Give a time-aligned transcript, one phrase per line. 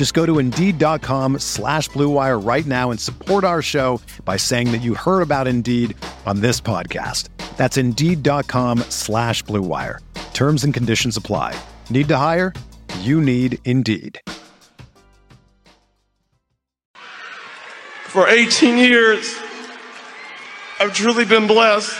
[0.00, 4.78] Just go to Indeed.com slash BlueWire right now and support our show by saying that
[4.78, 7.28] you heard about Indeed on this podcast.
[7.58, 9.98] That's Indeed.com slash BlueWire.
[10.32, 11.54] Terms and conditions apply.
[11.90, 12.54] Need to hire?
[13.00, 14.22] You need Indeed.
[18.04, 19.36] For 18 years,
[20.80, 21.94] I've truly been blessed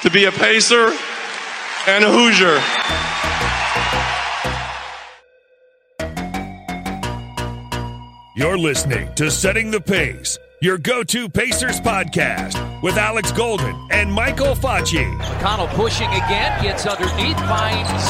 [0.00, 0.96] to be a Pacer
[1.86, 3.09] and a Hoosier.
[8.36, 14.12] You're listening to Setting the Pace, your go to Pacers podcast with Alex Golden and
[14.12, 15.02] Michael Facci.
[15.18, 18.04] McConnell pushing again, gets underneath, finds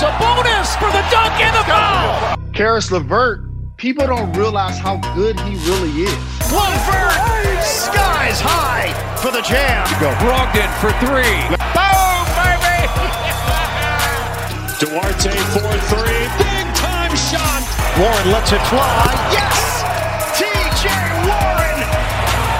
[0.00, 2.38] Sabonis for the dunk and the foul.
[2.54, 3.44] Caris LeVert,
[3.76, 6.16] people don't realize how good he really is.
[6.50, 9.84] LeVert, skies high for the jam.
[10.00, 11.52] Go Brogdon for three.
[11.76, 12.88] Boom, baby!
[14.80, 16.24] Duarte for three.
[16.38, 17.75] Big time shot.
[17.98, 19.04] Warren lets it fly.
[19.32, 19.82] Yes!
[20.36, 20.84] TJ
[21.24, 21.80] Warren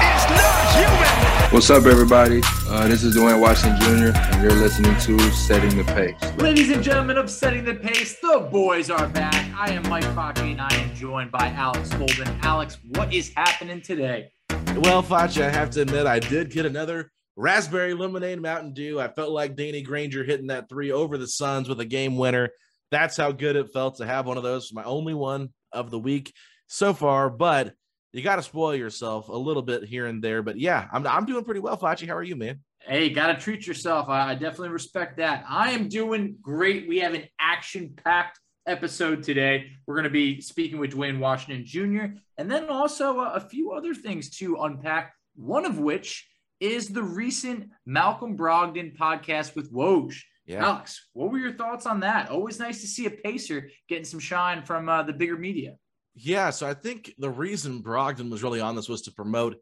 [0.01, 1.53] is not human.
[1.53, 2.41] What's up, everybody?
[2.67, 6.17] Uh, this is Duane Washington Jr., and you're listening to Setting the Pace.
[6.39, 9.35] Ladies and gentlemen of Setting the Pace, the boys are back.
[9.55, 12.29] I am Mike Facci, and I am joined by Alex Golden.
[12.41, 14.31] Alex, what is happening today?
[14.49, 18.99] Well, Facci, I have to admit, I did get another raspberry lemonade Mountain Dew.
[18.99, 22.49] I felt like Danny Granger hitting that three over the Suns with a game winner.
[22.91, 24.73] That's how good it felt to have one of those.
[24.73, 26.33] My only one of the week
[26.67, 27.75] so far, but
[28.13, 30.43] you got to spoil yourself a little bit here and there.
[30.43, 32.07] But yeah, I'm, I'm doing pretty well, Facci.
[32.07, 32.61] How are you, man?
[32.81, 34.09] Hey, got to treat yourself.
[34.09, 35.45] I, I definitely respect that.
[35.49, 36.89] I am doing great.
[36.89, 39.71] We have an action packed episode today.
[39.87, 42.19] We're going to be speaking with Duane Washington Jr.
[42.39, 46.29] and then also a, a few other things to unpack, one of which
[46.61, 50.17] is the recent Malcolm Brogdon podcast with Woj.
[50.47, 50.65] Yeah.
[50.65, 52.31] Alex, what were your thoughts on that?
[52.31, 55.77] Always nice to see a pacer getting some shine from uh, the bigger media.
[56.15, 59.57] Yeah, so I think the reason Brogdon was really on this was to promote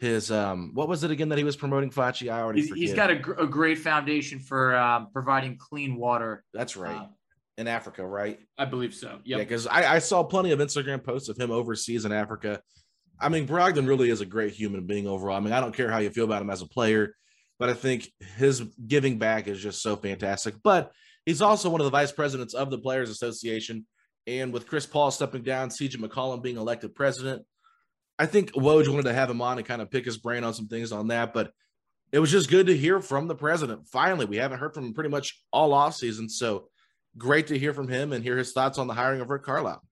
[0.00, 2.30] his um what was it again that he was promoting Facci?
[2.30, 6.44] I already He's, he's got a, gr- a great foundation for um, providing clean water.
[6.52, 6.96] That's right.
[6.96, 7.06] Uh,
[7.56, 8.40] in Africa, right?
[8.58, 9.20] I believe so.
[9.24, 12.60] Yeah, because I, I saw plenty of Instagram posts of him overseas in Africa.
[13.20, 15.36] I mean, Brogdon really is a great human being overall.
[15.36, 17.14] I mean, I don't care how you feel about him as a player,
[17.58, 20.54] but I think his giving back is just so fantastic.
[20.62, 20.92] But
[21.24, 23.86] he's also one of the vice presidents of the Players Association.
[24.26, 27.42] And with Chris Paul stepping down, CJ McCollum being elected president,
[28.18, 30.54] I think Woj wanted to have him on and kind of pick his brain on
[30.54, 31.34] some things on that.
[31.34, 31.52] But
[32.12, 33.88] it was just good to hear from the president.
[33.88, 36.30] Finally, we haven't heard from him pretty much all offseason.
[36.30, 36.68] So
[37.18, 39.82] great to hear from him and hear his thoughts on the hiring of Rick Carlisle.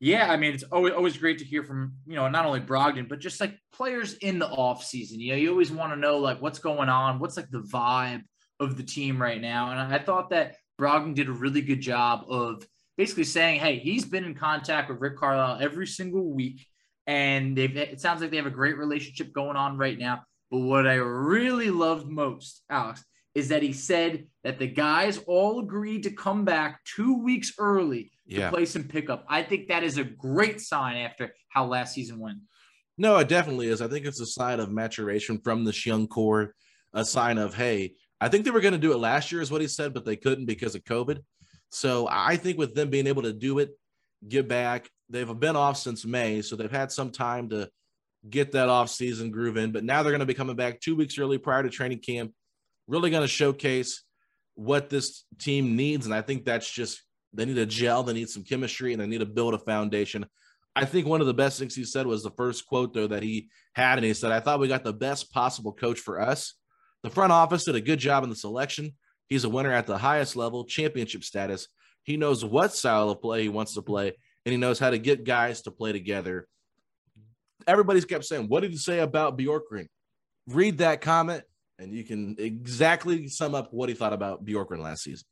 [0.00, 3.08] Yeah, I mean, it's always always great to hear from you know not only Brogdon
[3.08, 5.20] but just like players in the off season.
[5.20, 8.22] You know, you always want to know like what's going on, what's like the vibe
[8.60, 9.70] of the team right now.
[9.70, 12.66] And I thought that Brogdon did a really good job of
[12.96, 16.66] basically saying, hey, he's been in contact with Rick Carlisle every single week,
[17.06, 20.22] and they've it sounds like they have a great relationship going on right now.
[20.50, 23.04] But what I really loved most, Alex,
[23.34, 28.10] is that he said that the guys all agreed to come back two weeks early
[28.30, 28.50] to Yeah.
[28.50, 29.24] play some pickup.
[29.28, 32.38] I think that is a great sign after how last season went.
[32.96, 33.80] No, it definitely is.
[33.80, 36.54] I think it's a sign of maturation from this young core,
[36.92, 39.50] a sign of, hey, I think they were going to do it last year, is
[39.50, 41.20] what he said, but they couldn't because of COVID.
[41.70, 43.70] So I think with them being able to do it,
[44.26, 46.42] get back, they've been off since May.
[46.42, 47.70] So they've had some time to
[48.28, 49.70] get that off season groove in.
[49.70, 52.32] But now they're going to be coming back two weeks early prior to training camp,
[52.88, 54.02] really going to showcase
[54.54, 56.04] what this team needs.
[56.04, 57.00] And I think that's just
[57.32, 60.26] they need a gel, they need some chemistry, and they need to build a foundation.
[60.74, 63.22] I think one of the best things he said was the first quote, though, that
[63.22, 63.98] he had.
[63.98, 66.54] And he said, I thought we got the best possible coach for us.
[67.02, 68.92] The front office did a good job in the selection.
[69.28, 71.68] He's a winner at the highest level, championship status.
[72.04, 74.12] He knows what style of play he wants to play,
[74.46, 76.46] and he knows how to get guys to play together.
[77.66, 79.88] Everybody's kept saying, What did he say about Bjorkgren?
[80.46, 81.42] Read that comment
[81.78, 85.26] and you can exactly sum up what he thought about Bjorkgren last season.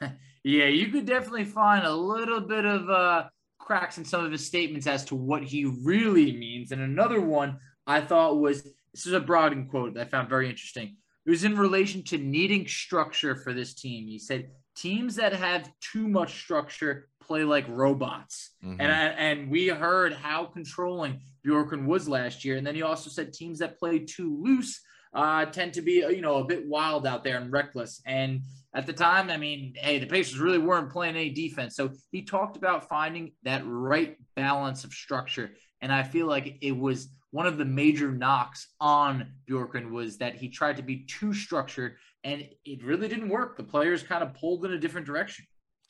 [0.44, 3.24] yeah, you could definitely find a little bit of uh,
[3.58, 6.72] cracks in some of his statements as to what he really means.
[6.72, 10.48] And another one I thought was this is a Brogdon quote that I found very
[10.48, 10.96] interesting.
[11.24, 14.08] It was in relation to needing structure for this team.
[14.08, 18.50] He said, teams that have too much structure play like robots.
[18.64, 18.80] Mm-hmm.
[18.80, 22.56] And and we heard how controlling Bjorkgren was last year.
[22.56, 24.80] And then he also said teams that play too loose
[25.14, 28.02] uh, tend to be you know a bit wild out there and reckless.
[28.06, 28.42] And
[28.74, 31.76] at the time, I mean, hey, the Pacers really weren't playing any defense.
[31.76, 35.52] So he talked about finding that right balance of structure.
[35.82, 40.36] And I feel like it was one of the major knocks on Bjorkgren was that
[40.36, 43.56] he tried to be too structured and it really didn't work.
[43.56, 45.44] The players kind of pulled in a different direction.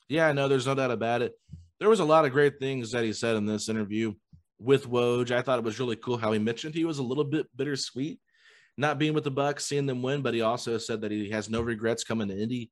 [0.08, 1.34] Yeah, no, there's no doubt about it.
[1.78, 4.14] There was a lot of great things that he said in this interview
[4.58, 5.30] with Woj.
[5.30, 8.18] I thought it was really cool how he mentioned he was a little bit bittersweet
[8.76, 11.50] not being with the Bucks, seeing them win, but he also said that he has
[11.50, 12.70] no regrets coming to Indy.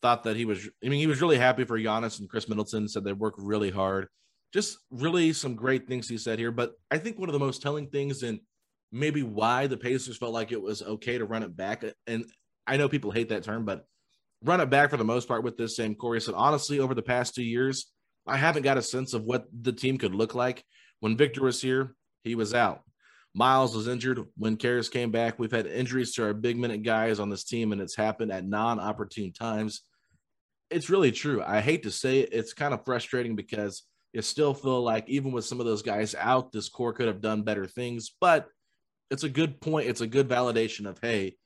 [0.00, 2.88] Thought that he was, I mean, he was really happy for Giannis and Khris Middleton.
[2.88, 4.06] Said they worked really hard.
[4.52, 6.52] Just really some great things he said here.
[6.52, 8.40] But I think one of the most telling things and
[8.92, 12.24] maybe why the Pacers felt like it was okay to run it back, and
[12.66, 13.84] I know people hate that term, but
[14.42, 17.02] run it back for the most part with this same Corey said, honestly, over the
[17.02, 17.86] past two years,
[18.26, 20.64] I haven't got a sense of what the team could look like.
[21.00, 22.82] When Victor was here, he was out.
[23.34, 25.38] Miles was injured when Caris came back.
[25.38, 28.46] We've had injuries to our big minute guys on this team, and it's happened at
[28.46, 29.82] non opportune times.
[30.70, 31.42] It's really true.
[31.42, 35.32] I hate to say it, it's kind of frustrating because you still feel like even
[35.32, 38.10] with some of those guys out, this core could have done better things.
[38.20, 38.48] But
[39.10, 39.88] it's a good point.
[39.88, 41.36] It's a good validation of, hey,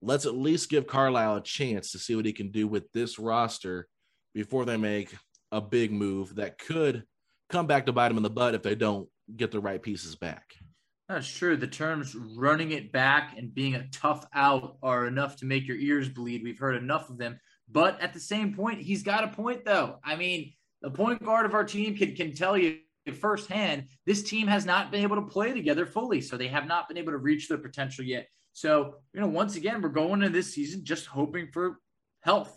[0.00, 3.18] let's at least give Carlisle a chance to see what he can do with this
[3.18, 3.88] roster
[4.34, 5.14] before they make
[5.52, 7.04] a big move that could
[7.50, 10.16] come back to bite him in the butt if they don't get the right pieces
[10.16, 10.54] back.
[11.08, 11.56] That's true.
[11.56, 15.76] The terms running it back and being a tough out are enough to make your
[15.76, 16.42] ears bleed.
[16.42, 17.38] We've heard enough of them.
[17.70, 19.98] But at the same point, he's got a point, though.
[20.02, 22.78] I mean, the point guard of our team can, can tell you
[23.12, 26.22] firsthand this team has not been able to play together fully.
[26.22, 28.28] So they have not been able to reach their potential yet.
[28.54, 31.80] So, you know, once again, we're going into this season just hoping for
[32.20, 32.56] health.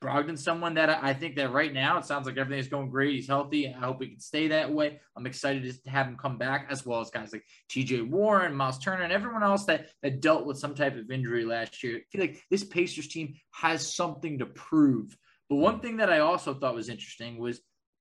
[0.00, 3.14] Brogdon's someone that I think that right now it sounds like everything's going great.
[3.14, 3.68] He's healthy.
[3.68, 5.00] I hope he can stay that way.
[5.16, 8.78] I'm excited to have him come back, as well as guys like TJ Warren, Miles
[8.78, 11.98] Turner, and everyone else that, that dealt with some type of injury last year.
[11.98, 15.16] I feel like this Pacers team has something to prove.
[15.48, 17.60] But one thing that I also thought was interesting was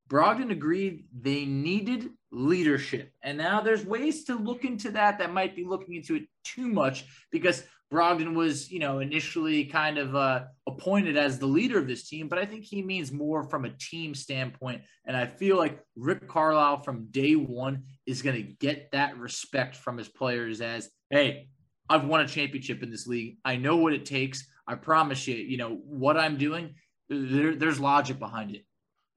[0.09, 3.11] Brogdon agreed they needed leadership.
[3.21, 6.67] And now there's ways to look into that that might be looking into it too
[6.67, 7.63] much because
[7.93, 12.27] Brogdon was, you know, initially kind of uh, appointed as the leader of this team,
[12.27, 14.81] but I think he means more from a team standpoint.
[15.05, 19.75] And I feel like Rick Carlisle from day one is going to get that respect
[19.75, 21.49] from his players as, hey,
[21.87, 23.37] I've won a championship in this league.
[23.45, 24.47] I know what it takes.
[24.67, 26.73] I promise you, you know, what I'm doing,
[27.09, 28.65] there, there's logic behind it.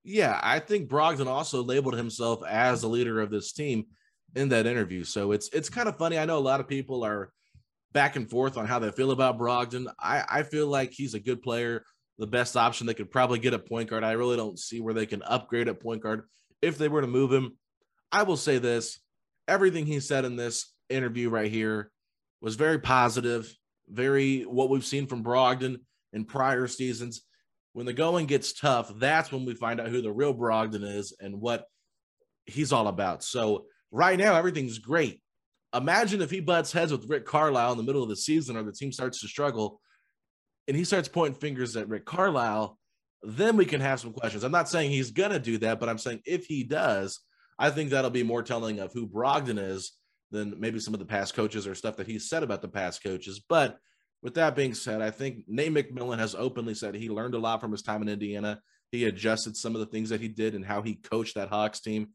[0.05, 3.87] Yeah, I think Brogdon also labeled himself as the leader of this team
[4.35, 5.03] in that interview.
[5.03, 6.19] So it's it's kind of funny.
[6.19, 7.33] I know a lot of people are
[7.97, 9.87] back and forth on how they feel about Brogdon.
[9.99, 11.83] I, I feel like he's a good player,
[12.19, 14.05] the best option they could probably get a point guard.
[14.05, 16.25] I really don't see where they can upgrade at point guard
[16.61, 17.57] if they were to move him.
[18.13, 19.01] I will say this
[19.49, 21.91] everything he said in this interview right here
[22.43, 23.51] was very positive,
[23.89, 25.79] very what we've seen from Brogdon
[26.13, 27.23] in prior seasons
[27.73, 31.17] when the going gets tough, that's when we find out who the real Brogdon is
[31.19, 31.65] and what
[32.45, 33.25] he's all about.
[33.25, 35.23] So right now, everything's great.
[35.77, 38.63] Imagine if he butts heads with Rick Carlisle in the middle of the season or
[38.63, 39.81] the team starts to struggle
[40.69, 42.79] and he starts pointing fingers at Rick Carlisle,
[43.23, 44.45] then we can have some questions.
[44.45, 47.21] I'm not saying he's going to do that, but I'm saying if he does,
[47.59, 49.93] I think that'll be more telling of who Brogdon is
[50.31, 53.03] than maybe some of the past coaches or stuff that he's said about the past
[53.03, 53.41] coaches.
[53.49, 53.79] But
[54.23, 57.61] with that being said, I think Nate McMillan has openly said he learned a lot
[57.61, 58.61] from his time in Indiana.
[58.91, 61.81] He adjusted some of the things that he did and how he coached that Hawks
[61.81, 62.09] team.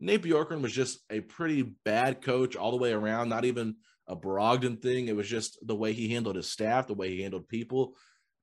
[0.00, 3.76] Nate Bjorkgren was just a pretty bad coach all the way around, not even
[4.06, 5.08] a Brogdon thing.
[5.08, 7.94] It was just the way he handled his staff, the way he handled people.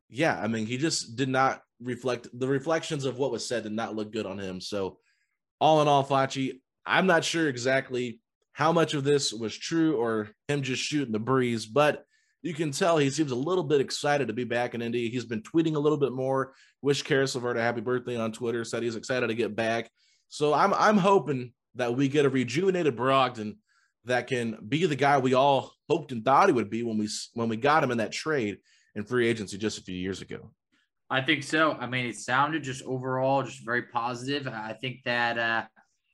[0.09, 3.71] Yeah, I mean, he just did not reflect the reflections of what was said did
[3.71, 4.61] not look good on him.
[4.61, 4.97] So,
[5.59, 8.19] all in all, Facci, I'm not sure exactly
[8.51, 12.05] how much of this was true or him just shooting the breeze, but
[12.41, 15.09] you can tell he seems a little bit excited to be back in Indy.
[15.09, 16.53] He's been tweeting a little bit more.
[16.81, 18.65] Wish Caris LeVert a happy birthday on Twitter.
[18.65, 19.89] Said he's excited to get back.
[20.29, 23.57] So I'm I'm hoping that we get a rejuvenated Brogdon
[24.05, 27.07] that can be the guy we all hoped and thought he would be when we
[27.33, 28.57] when we got him in that trade
[28.95, 30.51] in free agency just a few years ago.
[31.09, 31.73] I think so.
[31.73, 34.47] I mean, it sounded just overall just very positive.
[34.47, 35.63] I think that uh,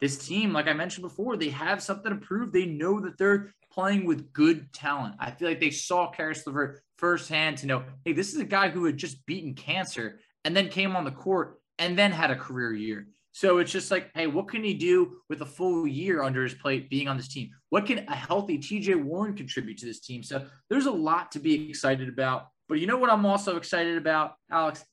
[0.02, 2.52] this team, like I mentioned before, they have something to prove.
[2.52, 5.16] They know that they're playing with good talent.
[5.20, 8.70] I feel like they saw Caris LeVert firsthand to know, hey, this is a guy
[8.70, 12.36] who had just beaten cancer and then came on the court and then had a
[12.36, 13.08] career year.
[13.32, 16.54] So it's just like, hey, what can he do with a full year under his
[16.54, 17.52] plate being on this team?
[17.70, 20.24] What can a healthy TJ Warren contribute to this team?
[20.24, 22.48] So there's a lot to be excited about.
[22.68, 24.84] But you know what I'm also excited about, Alex?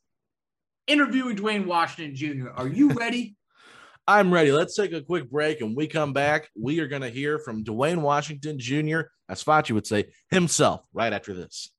[0.86, 2.50] Interviewing Duane Washington Jr.
[2.50, 3.36] Are you ready?
[4.08, 4.52] I'm ready.
[4.52, 5.60] Let's take a quick break.
[5.60, 9.72] And we come back, we are going to hear from Duane Washington Jr., as Facci
[9.72, 11.72] would say, himself right after this.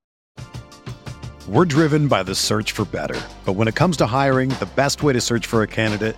[1.48, 3.20] We're driven by the search for better.
[3.46, 6.18] But when it comes to hiring, the best way to search for a candidate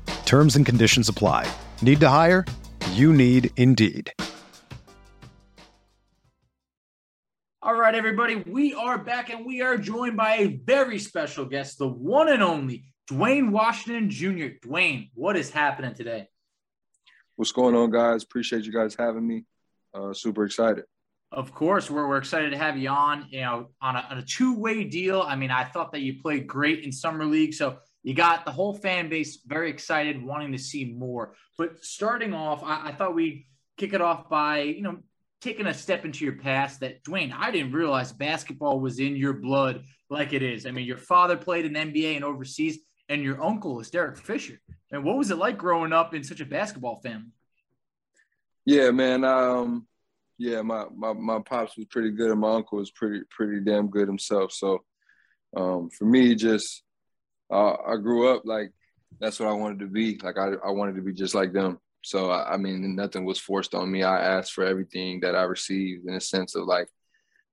[0.31, 1.45] Terms and conditions apply.
[1.81, 2.45] Need to hire?
[2.91, 4.13] You need Indeed.
[7.61, 11.79] All right, everybody, we are back and we are joined by a very special guest,
[11.79, 14.55] the one and only Duane Washington Jr.
[14.61, 16.29] Duane, what is happening today?
[17.35, 18.23] What's going on, guys?
[18.23, 19.43] Appreciate you guys having me.
[19.93, 20.85] Uh, super excited.
[21.33, 23.25] Of course, we're, we're excited to have you on.
[23.31, 25.23] You know, on a, on a two way deal.
[25.23, 28.51] I mean, I thought that you played great in summer league, so you got the
[28.51, 31.35] whole fan base very excited, wanting to see more.
[31.57, 33.45] But starting off, I, I thought we'd
[33.77, 34.99] kick it off by you know
[35.39, 36.79] taking a step into your past.
[36.79, 40.65] That Duane, I didn't realize basketball was in your blood like it is.
[40.65, 42.79] I mean, your father played in NBA and overseas,
[43.09, 44.59] and your uncle is Derek Fisher.
[44.91, 47.31] And what was it like growing up in such a basketball family?
[48.65, 49.23] Yeah, man.
[49.23, 49.87] Um,
[50.37, 53.89] yeah, my, my my pops was pretty good, and my uncle was pretty pretty damn
[53.89, 54.51] good himself.
[54.51, 54.83] So,
[55.55, 56.83] um, for me, just
[57.51, 58.71] uh, I grew up like
[59.19, 60.17] that's what I wanted to be.
[60.21, 61.79] Like I I wanted to be just like them.
[62.03, 64.03] So I, I mean, nothing was forced on me.
[64.03, 66.87] I asked for everything that I received in a sense of like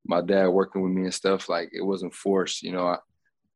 [0.06, 1.48] my dad working with me and stuff.
[1.48, 2.62] Like it wasn't forced.
[2.62, 2.98] You know, I,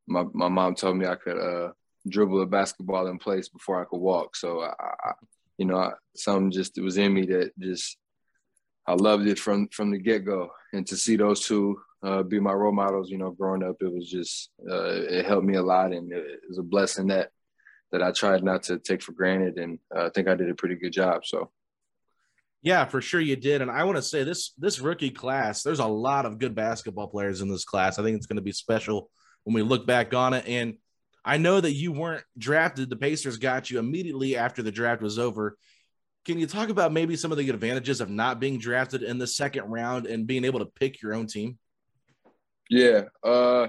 [0.06, 1.72] my my mom told me I could uh,
[2.08, 4.36] dribble a basketball in place before I could walk.
[4.36, 5.12] So I, I
[5.58, 7.96] you know, I, something just it was in me that just
[8.86, 12.40] I loved it from from the get go, and to see those two uh, be
[12.40, 15.62] my role models, you know, growing up, it was just uh, it helped me a
[15.62, 17.30] lot, and it was a blessing that
[17.92, 20.54] that I tried not to take for granted, and uh, I think I did a
[20.54, 21.24] pretty good job.
[21.24, 21.50] So.
[22.64, 25.64] Yeah, for sure you did, and I want to say this this rookie class.
[25.64, 27.98] There's a lot of good basketball players in this class.
[27.98, 29.10] I think it's going to be special
[29.42, 30.46] when we look back on it.
[30.46, 30.74] And
[31.24, 32.90] I know that you weren't drafted.
[32.90, 35.56] The Pacers got you immediately after the draft was over.
[36.24, 39.26] Can you talk about maybe some of the advantages of not being drafted in the
[39.26, 41.58] second round and being able to pick your own team?
[42.72, 43.66] Yeah, uh,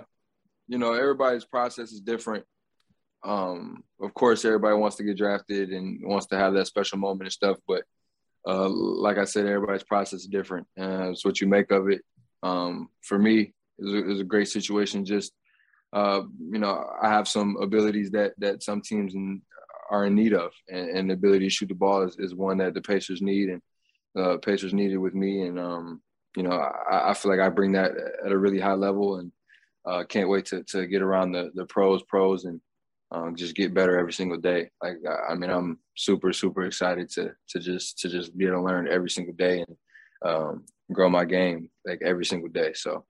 [0.70, 2.46] you know, everybody's process is different.
[3.26, 7.24] Um, of course, everybody wants to get drafted and wants to have that special moment
[7.24, 7.84] and stuff, but
[8.48, 10.68] uh, like I said, everybody's process is different.
[10.80, 12.00] Uh, it's what you make of it.
[12.44, 15.04] Um, for me, it was, a, it was, a, great situation.
[15.04, 15.34] Just
[15.92, 19.42] uh, you know, I have some abilities that that some teams in,
[19.92, 22.60] are in need of, and, and, the ability to shoot the ball is, is one
[22.60, 23.62] that the Pacers need, and
[24.18, 25.42] uh, Pacers needed with me.
[25.42, 26.02] And um,
[26.36, 27.92] you know, I, I, feel like I bring that
[28.26, 29.32] at a really high level, and
[29.86, 32.60] uh, can't wait to to get around the the pros, pros, and
[33.12, 34.70] um, just get better every single day.
[34.82, 34.98] Like
[35.30, 38.88] I mean, I'm super super excited to to just to just be able to learn
[38.88, 39.78] every single day and
[40.26, 42.74] um, grow my game like every single day.
[42.74, 43.06] So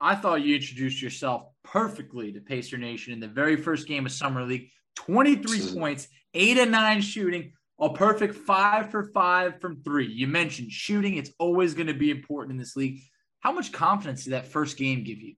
[0.00, 4.12] I thought you introduced yourself perfectly to Pacer Nation in the very first game of
[4.12, 4.70] Summer League.
[4.96, 10.06] 23 points, eight and nine shooting, a perfect five for five from three.
[10.06, 13.00] You mentioned shooting, it's always going to be important in this league.
[13.40, 15.34] How much confidence did that first game give you?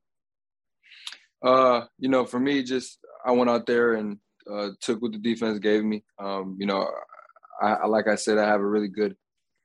[1.42, 4.18] Uh, you know, for me, just I went out there and
[4.50, 6.04] uh, took what the defense gave me.
[6.18, 6.88] Um, you know,
[7.60, 9.16] I, like I said, I have a really good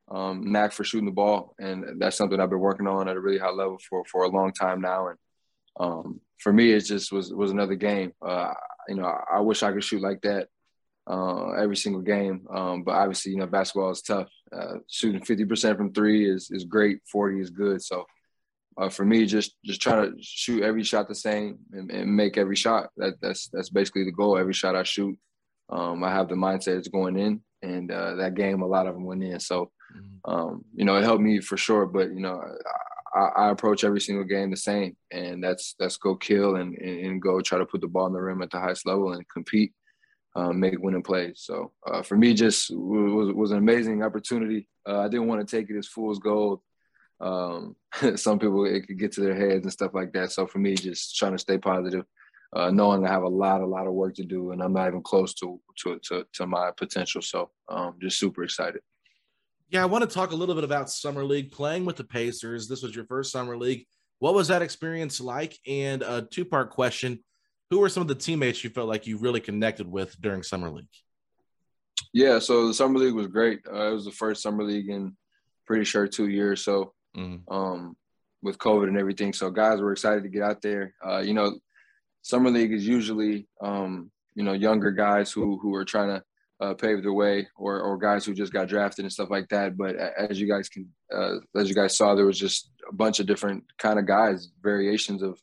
[0.10, 3.22] um, knack for shooting the ball, and that's something I've been working on at a
[3.22, 5.08] really high level for for a long time now.
[5.08, 5.18] And
[5.80, 8.14] um, for me, it just was was another game.
[8.26, 8.54] Uh,
[8.88, 10.48] you know, I wish I could shoot like that
[11.10, 14.28] uh, every single game, um, but obviously, you know, basketball is tough.
[14.52, 17.00] Uh, shooting fifty percent from three is is great.
[17.12, 17.82] Forty is good.
[17.82, 18.06] So
[18.80, 22.38] uh, for me, just just trying to shoot every shot the same and, and, make
[22.38, 22.90] every shot.
[22.98, 24.38] That that's that's basically the goal.
[24.38, 25.18] Every shot I shoot,
[25.70, 28.94] um, I have the mindset it's going in, and uh, that game, a lot of
[28.94, 29.40] them went in.
[29.40, 30.32] So, mm-hmm.
[30.32, 31.88] um, you know, it helped me for sure.
[31.88, 32.42] But you know,
[33.14, 37.06] I, I, approach every single game the same, and that's that's go kill and, and,
[37.06, 39.28] and go try to put the ball in the rim at the highest level and
[39.28, 39.74] compete,
[40.36, 41.42] um, make winning plays.
[41.44, 44.68] So uh, for me, just was was an amazing opportunity.
[44.88, 46.62] Uh, I didn't want to take it as fool's gold.
[47.20, 47.76] Um,
[48.16, 50.32] some people it could get to their heads and stuff like that.
[50.32, 52.06] So for me, just trying to stay positive,
[52.56, 54.88] uh, knowing I have a lot, a lot of work to do, and I'm not
[54.88, 57.22] even close to to to, to my potential.
[57.22, 58.82] So um, just super excited.
[59.70, 62.68] Yeah, I want to talk a little bit about summer league playing with the Pacers.
[62.68, 63.86] This was your first summer league.
[64.18, 65.58] What was that experience like?
[65.68, 67.24] And a two part question:
[67.70, 70.70] Who were some of the teammates you felt like you really connected with during summer
[70.70, 70.88] league?
[72.14, 73.60] Yeah, so the summer league was great.
[73.72, 75.16] Uh, it was the first summer league in
[75.68, 76.64] pretty sure two years.
[76.64, 77.54] So mm-hmm.
[77.54, 77.96] um,
[78.42, 79.34] with COVID and everything.
[79.34, 80.94] So guys were excited to get out there.
[81.06, 81.58] Uh, you know,
[82.22, 86.24] summer league is usually um, you know younger guys who who are trying to
[86.62, 89.78] uh, pave their way, or or guys who just got drafted and stuff like that.
[89.78, 93.20] But as you guys can, uh, as you guys saw, there was just a bunch
[93.20, 95.40] of different kind of guys, variations of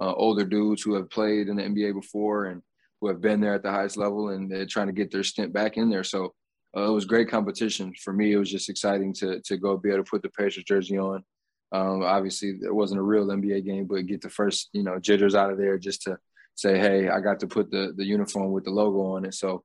[0.00, 2.62] uh, older dudes who have played in the NBA before and
[3.00, 5.52] who have been there at the highest level, and they're trying to get their stint
[5.52, 6.04] back in there.
[6.04, 6.34] So
[6.76, 8.32] uh, it was great competition for me.
[8.32, 11.24] It was just exciting to to go be able to put the Pacers jersey on.
[11.72, 15.34] Um, obviously, it wasn't a real NBA game, but get the first you know jitters
[15.34, 16.18] out of there just to
[16.54, 19.34] say, hey, I got to put the the uniform with the logo on it.
[19.34, 19.64] So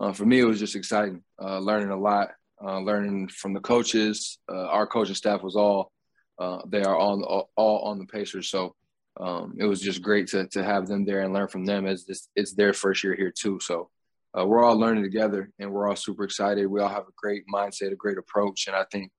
[0.00, 2.30] uh, for me, it was just exciting, uh, learning a lot,
[2.62, 4.38] uh, learning from the coaches.
[4.50, 5.92] Uh, our coaching staff was all
[6.38, 8.74] uh, they are all all on the Pacers, so.
[9.18, 12.04] Um, it was just great to, to have them there and learn from them as
[12.04, 13.58] this, it's their first year here too.
[13.60, 13.90] So
[14.38, 16.66] uh, we're all learning together and we're all super excited.
[16.66, 18.66] We all have a great mindset, a great approach.
[18.66, 19.10] And I think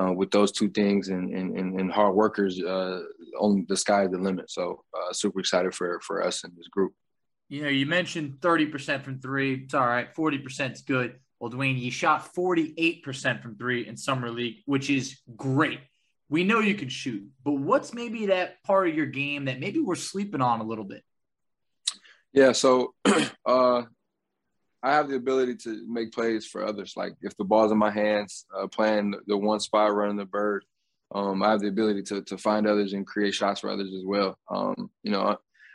[0.00, 3.02] uh, with those two things and, and, and hard workers, uh,
[3.38, 4.50] on the sky is the limit.
[4.50, 6.92] So uh, super excited for, for us and this group.
[7.48, 9.54] You know, you mentioned 30% from three.
[9.64, 10.12] It's all right.
[10.14, 11.16] 40% is good.
[11.38, 15.80] Well, Duane, you shot 48% from three in summer league, which is great.
[16.34, 19.78] We know you can shoot, but what's maybe that part of your game that maybe
[19.78, 21.04] we're sleeping on a little bit?
[22.32, 22.92] Yeah, so
[23.46, 23.82] uh,
[24.82, 26.94] I have the ability to make plays for others.
[26.96, 30.64] Like if the ball's in my hands, uh, playing the one spot, running the bird,
[31.14, 34.04] um, I have the ability to to find others and create shots for others as
[34.04, 34.36] well.
[34.50, 35.22] Um, you know,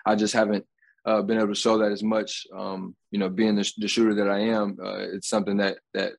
[0.05, 0.65] I, I just haven't
[1.05, 2.45] uh, been able to show that as much.
[2.53, 6.15] Um, you know, being the, the, shooter that I am, uh, it's something that that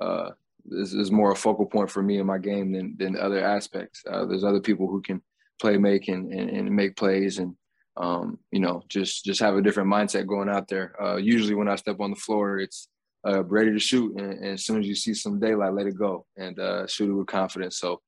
[0.00, 0.30] uh,
[0.70, 4.02] is, is, more a focal point for me in my game than than other aspects.
[4.08, 5.22] Uh, there's other people who can
[5.60, 7.54] play make and, and, and make plays and
[7.96, 11.00] um, you know, just just have a different mindset going out there.
[11.02, 12.88] Uh, usually, when I step on the floor, it's
[13.26, 15.98] uh, ready to shoot, and, and, as soon as you see some daylight, let it
[15.98, 17.78] go and uh, shoot it with confidence.
[17.78, 18.00] So,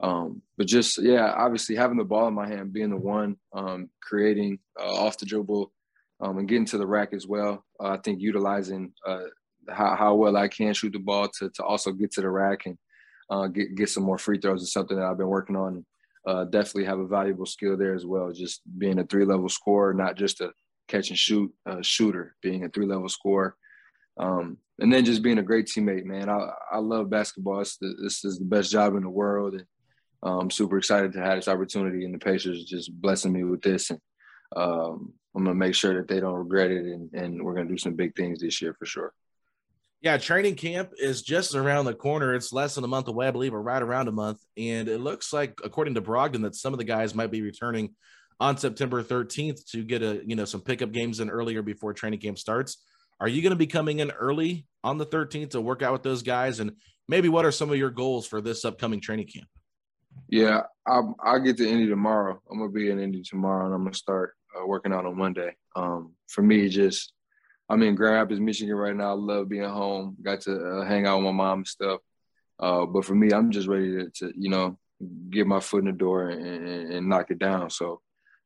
[0.00, 3.88] um, but just yeah, obviously having the ball in my hand, being the one um,
[4.02, 5.72] creating uh, off the dribble
[6.20, 7.64] um, and getting to the rack as well.
[7.82, 9.24] Uh, I think utilizing uh,
[9.70, 12.66] how, how well I can shoot the ball to to also get to the rack
[12.66, 12.78] and
[13.30, 15.84] uh, get get some more free throws is something that I've been working on
[16.26, 18.32] uh, definitely have a valuable skill there as well.
[18.32, 20.52] Just being a three level scorer, not just a
[20.88, 23.56] catch and shoot uh, shooter, being a three level scorer.
[24.18, 26.28] Um, and then just being a great teammate, man.
[26.28, 27.62] I, I love basketball.
[27.80, 29.54] The, this is the best job in the world.
[29.54, 29.64] And
[30.22, 32.04] I'm super excited to have this opportunity.
[32.04, 33.90] And the Pacers just blessing me with this.
[33.90, 34.00] And
[34.56, 36.84] um, I'm going to make sure that they don't regret it.
[36.84, 39.12] And, and we're going to do some big things this year for sure.
[40.02, 42.34] Yeah, training camp is just around the corner.
[42.34, 44.40] It's less than a month away, I believe, or right around a month.
[44.56, 47.94] And it looks like, according to Brogdon, that some of the guys might be returning
[48.40, 52.20] on September 13th to get a you know some pickup games in earlier before training
[52.20, 52.78] camp starts.
[53.20, 56.02] Are you going to be coming in early on the 13th to work out with
[56.02, 56.58] those guys?
[56.58, 56.72] And
[57.06, 59.46] maybe what are some of your goals for this upcoming training camp?
[60.30, 62.40] Yeah, I'll, I'll get to Indy tomorrow.
[62.50, 65.54] I'm gonna be in Indy tomorrow, and I'm gonna start uh, working out on Monday.
[65.76, 67.12] Um, for me, just
[67.70, 69.10] I'm in Grand Rapids, Michigan right now.
[69.10, 70.16] I love being home.
[70.20, 72.00] Got to uh, hang out with my mom and stuff.
[72.58, 74.76] Uh, but for me, I'm just ready to, to you know,
[75.30, 77.70] get my foot in the door and, and, and knock it down.
[77.70, 78.00] So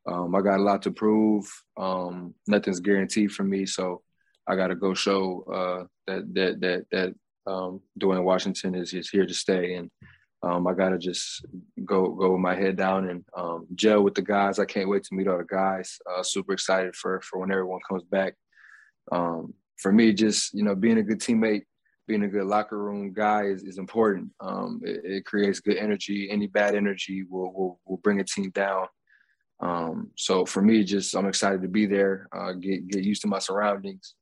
[0.07, 1.51] um, I got a lot to prove.
[1.79, 4.03] Um, nothing's guaranteed for me, so
[4.47, 9.09] I got to go show uh, that that that that um, Duane Washington is is
[9.09, 9.91] here to stay, and
[10.43, 11.47] um, I got to just
[11.83, 14.59] go go with my head down and um, gel with the guys.
[14.59, 15.99] I can't wait to meet all the guys.
[16.15, 18.35] Uh, super excited for for when everyone comes back
[19.13, 21.63] um, for me, just you know, being a good teammate,
[22.07, 24.31] being a good locker room guy is, is important.
[24.41, 26.29] Um, it, it, creates good energy.
[26.31, 28.87] Any bad energy will will, will bring a team down.
[29.61, 33.29] Um, so for me, just I'm excited to be there, uh, get get used to
[33.29, 34.15] my surroundings.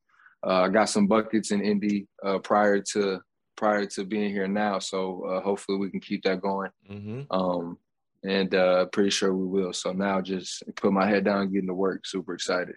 [0.47, 3.21] Uh, I got some buckets in Indy uh, prior to
[3.57, 6.71] prior to being here now, so uh, hopefully we can keep that going.
[6.91, 7.23] Mm-hmm.
[7.31, 7.79] Um,
[8.25, 9.73] and uh, pretty sure we will.
[9.73, 12.07] So now just put my head down, getting to work.
[12.07, 12.77] Super excited.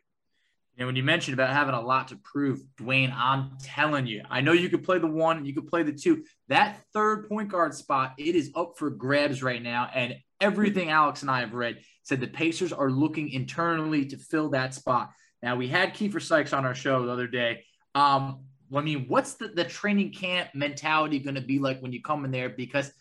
[0.77, 4.41] And when you mentioned about having a lot to prove, Duane, I'm telling you, I
[4.41, 6.25] know you could play the one, you could play the two.
[6.49, 9.89] That third point guard spot, it is up for grabs right now.
[9.93, 14.49] And everything Alex and I have read said the Pacers are looking internally to fill
[14.49, 15.11] that spot.
[15.41, 17.63] Now we had Keifer Sykes on our show the other day.
[17.93, 18.41] Um,
[18.75, 22.25] I mean, what's the, the training camp mentality going to be like when you come
[22.25, 22.49] in there?
[22.49, 22.91] Because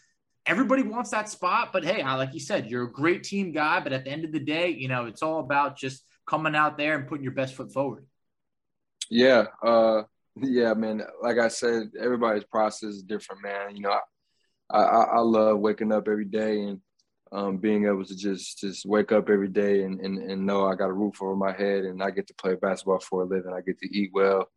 [0.46, 3.80] everybody wants that spot, but hey, like you said, you're a great team guy.
[3.80, 6.78] But at the end of the day, you know, it's all about just coming out
[6.78, 8.06] there and putting your best foot forward.
[9.10, 10.02] Yeah, uh,
[10.36, 11.02] yeah, man.
[11.22, 13.76] Like I said, everybody's process is different, man.
[13.76, 13.98] You know,
[14.70, 16.80] I, I, I love waking up every day and
[17.32, 20.74] um, being able to just just wake up every day and, and, and know I
[20.76, 23.52] got a roof over my head and I get to play basketball for a living.
[23.52, 24.48] I get to eat well.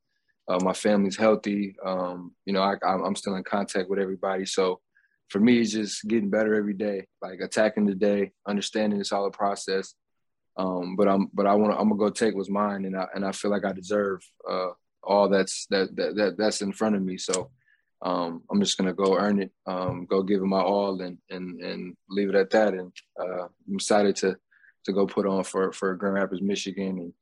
[0.48, 1.76] Uh, my family's healthy.
[1.84, 4.46] Um, you know, I, I'm still in contact with everybody.
[4.46, 4.80] So
[5.30, 9.26] for me, it's just getting better every day, like attacking the day, understanding it's all
[9.26, 9.94] a process.
[10.58, 13.24] Um, but I'm, but I want I'm gonna go take what's mine, and I and
[13.26, 14.70] I feel like I deserve uh,
[15.04, 17.17] all that's that, that that that's in front of me.
[17.17, 17.52] So
[18.02, 21.62] um, I'm just gonna go earn it, um, go give it my all, and and
[21.62, 22.74] and leave it at that.
[22.74, 24.36] And uh, I'm excited to
[24.86, 27.13] to go put on for for Grand Rapids, Michigan, and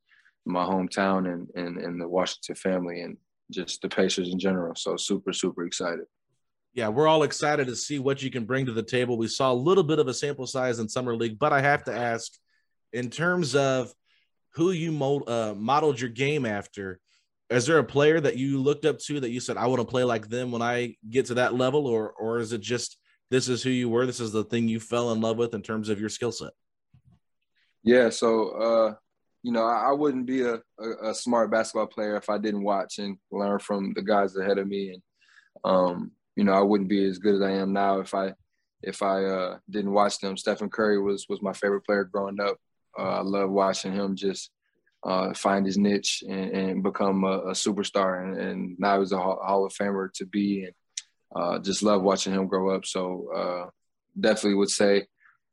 [0.46, 3.18] my hometown, and and and the Washington family, and
[3.50, 4.74] just the Pacers in general.
[4.74, 6.06] So super super excited.
[6.72, 9.16] Yeah, we're all excited to see what you can bring to the table.
[9.16, 11.84] We saw a little bit of a sample size in summer league, but I have
[11.84, 12.30] to ask,
[12.92, 13.92] in terms of
[14.54, 17.00] who you mo- uh, modeled your game after,
[17.50, 19.86] is there a player that you looked up to that you said I want to
[19.86, 22.98] play like them when I get to that level, or or is it just
[23.30, 25.62] this is who you were, this is the thing you fell in love with in
[25.62, 26.52] terms of your skill set?
[27.82, 28.94] Yeah, so uh,
[29.42, 32.64] you know, I, I wouldn't be a, a, a, smart basketball player if I didn't
[32.64, 35.02] watch and learn from the guys ahead of me, and
[35.64, 38.34] um, you know, I wouldn't be as good as I am now if I
[38.82, 40.36] if I uh, didn't watch them.
[40.36, 42.56] Stephen Curry was was my favorite player growing up.
[42.98, 44.50] Uh, I love watching him just
[45.04, 48.22] uh, find his niche and, and become a, a superstar.
[48.22, 50.74] And, and, now he's a Hall of Famer to be, and
[51.34, 52.86] uh, just love watching him grow up.
[52.86, 53.70] So
[54.18, 55.06] definitely would say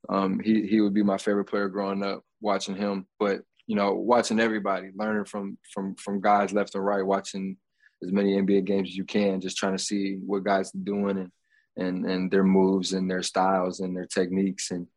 [0.10, 2.24] um, he he would be my favorite player growing up.
[2.42, 7.06] Watching him, but you know, watching everybody, learning from from from guys left and right,
[7.06, 7.58] watching
[8.04, 11.18] as many NBA games as you can, just trying to see what guys are doing
[11.18, 11.32] and
[11.78, 14.88] and and their moves and their styles and their techniques and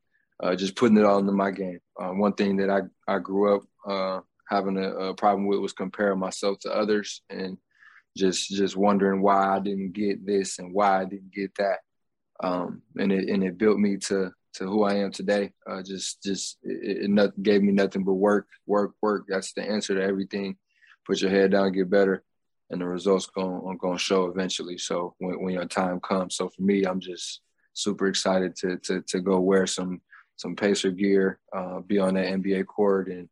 [0.42, 1.80] uh, just putting it all into my game.
[2.00, 5.72] Uh, one thing that I I grew up uh, having a, a, problem with was
[5.72, 7.56] comparing myself to others and
[8.16, 11.78] just just wondering why I didn't get this and why I didn't get that.
[12.42, 15.52] Um, and it and it built me to to who I am today.
[15.68, 19.24] Uh, just just it, it not, gave me nothing but work, work, work.
[19.28, 20.56] That's the answer to everything.
[21.06, 22.24] Put your head down, get better
[22.70, 24.78] and the results going going to show eventually.
[24.78, 27.40] So when, when your time comes, so for me, I'm just
[27.72, 30.00] super excited to to to go wear some
[30.36, 33.28] some Pacer gear, uh, be on that NBA court, and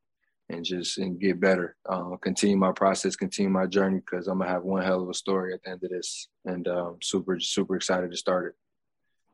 [0.51, 1.77] and just and get better.
[1.89, 5.15] Uh, continue my process, continue my journey, because I'm gonna have one hell of a
[5.15, 8.55] story at the end of this, and um, super super excited to start it.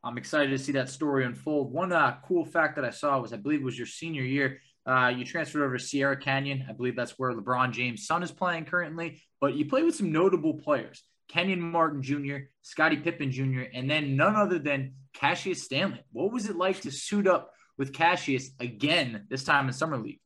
[0.03, 1.73] I'm excited to see that story unfold.
[1.73, 4.61] One uh, cool fact that I saw was I believe it was your senior year.
[4.87, 6.65] Uh, you transferred over to Sierra Canyon.
[6.69, 9.21] I believe that's where LeBron James' son is playing currently.
[9.41, 14.17] But you play with some notable players: Kenyon Martin Jr., Scottie Pippen Jr., and then
[14.17, 16.03] none other than Cassius Stanley.
[16.13, 20.21] What was it like to suit up with Cassius again this time in summer league?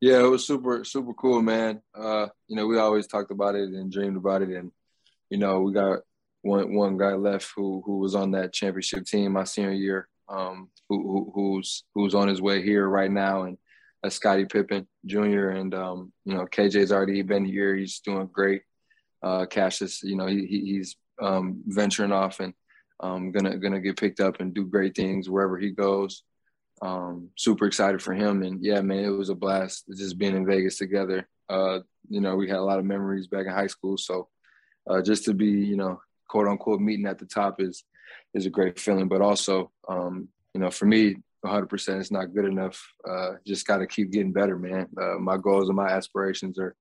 [0.00, 1.82] Yeah, it was super super cool, man.
[1.94, 4.72] Uh, you know, we always talked about it and dreamed about it, and
[5.28, 6.00] you know, we got
[6.40, 10.70] one one guy left who who was on that championship team my senior year um,
[10.88, 13.58] who, who, who's who's on his way here right now, and
[14.02, 15.50] that's Scottie Pippen Jr.
[15.50, 18.62] And um, you know, KJ's already been here; he's doing great.
[19.22, 22.54] Uh, Cassius, you know, he, he's um, venturing off and
[23.00, 26.22] um, gonna gonna get picked up and do great things wherever he goes.
[26.80, 30.46] Um, super excited for him, and yeah, man, it was a blast just being in
[30.46, 31.28] Vegas together.
[31.48, 34.28] Uh, you know, we had a lot of memories back in high school, so
[34.88, 37.84] uh, just to be, you know, quote unquote meeting at the top is
[38.34, 39.08] is a great feeling.
[39.08, 42.80] But also, um, you know, for me, 100% is not good enough.
[43.08, 44.88] Uh, just got to keep getting better, man.
[45.00, 46.74] Uh, my goals and my aspirations are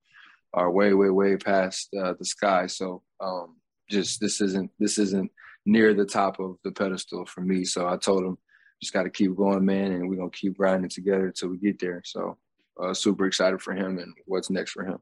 [0.53, 2.67] are way, way, way past uh, the sky.
[2.67, 3.57] So um,
[3.89, 5.31] just this isn't this isn't
[5.65, 7.65] near the top of the pedestal for me.
[7.65, 8.37] So I told him,
[8.81, 11.79] just got to keep going, man, and we're gonna keep grinding together until we get
[11.79, 12.01] there.
[12.05, 12.37] So
[12.79, 14.97] uh, super excited for him and what's next for him.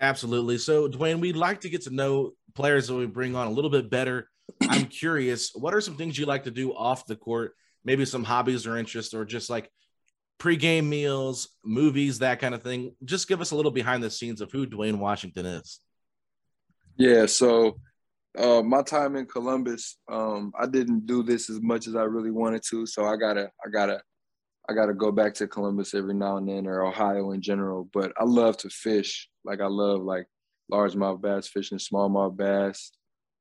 [0.00, 0.58] Absolutely.
[0.58, 3.70] So, Duane, we'd like to get to know players that we bring on a little
[3.70, 4.28] bit better
[4.68, 7.54] I'm curious, what are some things you like to do off the court?
[7.84, 9.70] Maybe some hobbies or interests, or just like
[10.38, 12.94] pregame meals, movies, that kind of thing.
[13.04, 15.80] Just give us a little behind the scenes of who Duane Washington is.
[16.96, 17.78] Yeah, so
[18.38, 22.30] uh, my time in Columbus, um, I didn't do this as much as I really
[22.30, 22.86] wanted to.
[22.86, 24.00] So I gotta, I gotta,
[24.68, 27.88] I gotta go back to Columbus every now and then, or Ohio in general.
[27.92, 29.28] But I love to fish.
[29.44, 30.26] Like I love like
[30.72, 32.92] largemouth bass fishing, smallmouth bass,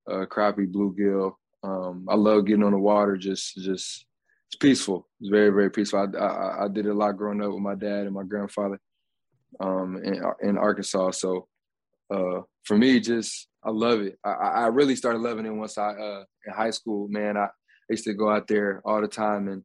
[0.10, 1.34] uh, crappie, bluegill.
[1.64, 3.18] Um, I love getting on the water.
[3.18, 4.06] Just, just
[4.48, 5.08] it's peaceful.
[5.20, 6.00] It's very, very peaceful.
[6.00, 8.80] I, I, I did a lot growing up with my dad and my grandfather
[9.60, 11.12] um, in, in Arkansas.
[11.12, 11.48] So
[12.10, 14.18] uh, for me, just I love it.
[14.24, 17.10] I, I really started loving it once I uh, in high school.
[17.10, 17.50] Man, I
[17.90, 19.62] used to go out there all the time, and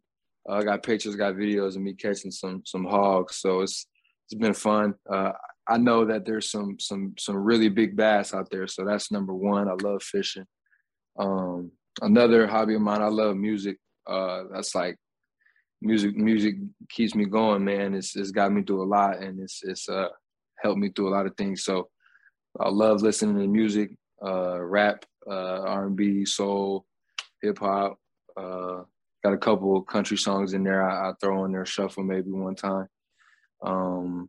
[0.48, 3.36] uh, I got pictures, got videos of me catching some some hogs.
[3.36, 3.86] So it's
[4.26, 4.94] it's been fun.
[5.08, 5.32] Uh,
[5.68, 9.34] I know that there's some some some really big bass out there, so that's number
[9.34, 9.68] one.
[9.68, 10.46] I love fishing.
[11.16, 13.78] Um, another hobby of mine, I love music.
[14.04, 14.96] Uh, that's like
[15.80, 16.16] music.
[16.16, 16.56] Music
[16.90, 17.94] keeps me going, man.
[17.94, 20.08] It's it's got me through a lot, and it's it's uh
[20.58, 21.62] helped me through a lot of things.
[21.62, 21.88] So
[22.58, 23.92] I love listening to music,
[24.24, 26.86] uh, rap, uh, R&B, soul,
[27.40, 27.98] hip hop.
[28.36, 28.82] Uh,
[29.24, 30.88] got a couple country songs in there.
[30.88, 32.88] I, I, throw in there shuffle maybe one time.
[33.62, 34.28] Um,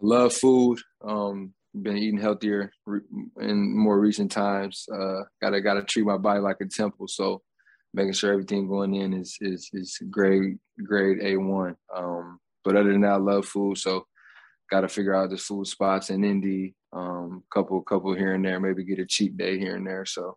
[0.00, 0.80] love food.
[1.02, 2.70] Um, been eating healthier
[3.40, 4.86] in more recent times.
[4.92, 7.08] Uh, gotta gotta treat my body like a temple.
[7.08, 7.42] So
[7.92, 11.76] making sure everything going in is is is grade grade A one.
[11.94, 13.78] Um, but other than that, I love food.
[13.78, 14.06] So
[14.70, 16.74] got to figure out the food spots in Indy.
[16.92, 20.06] Um, couple couple here and there, maybe get a cheap day here and there.
[20.06, 20.36] So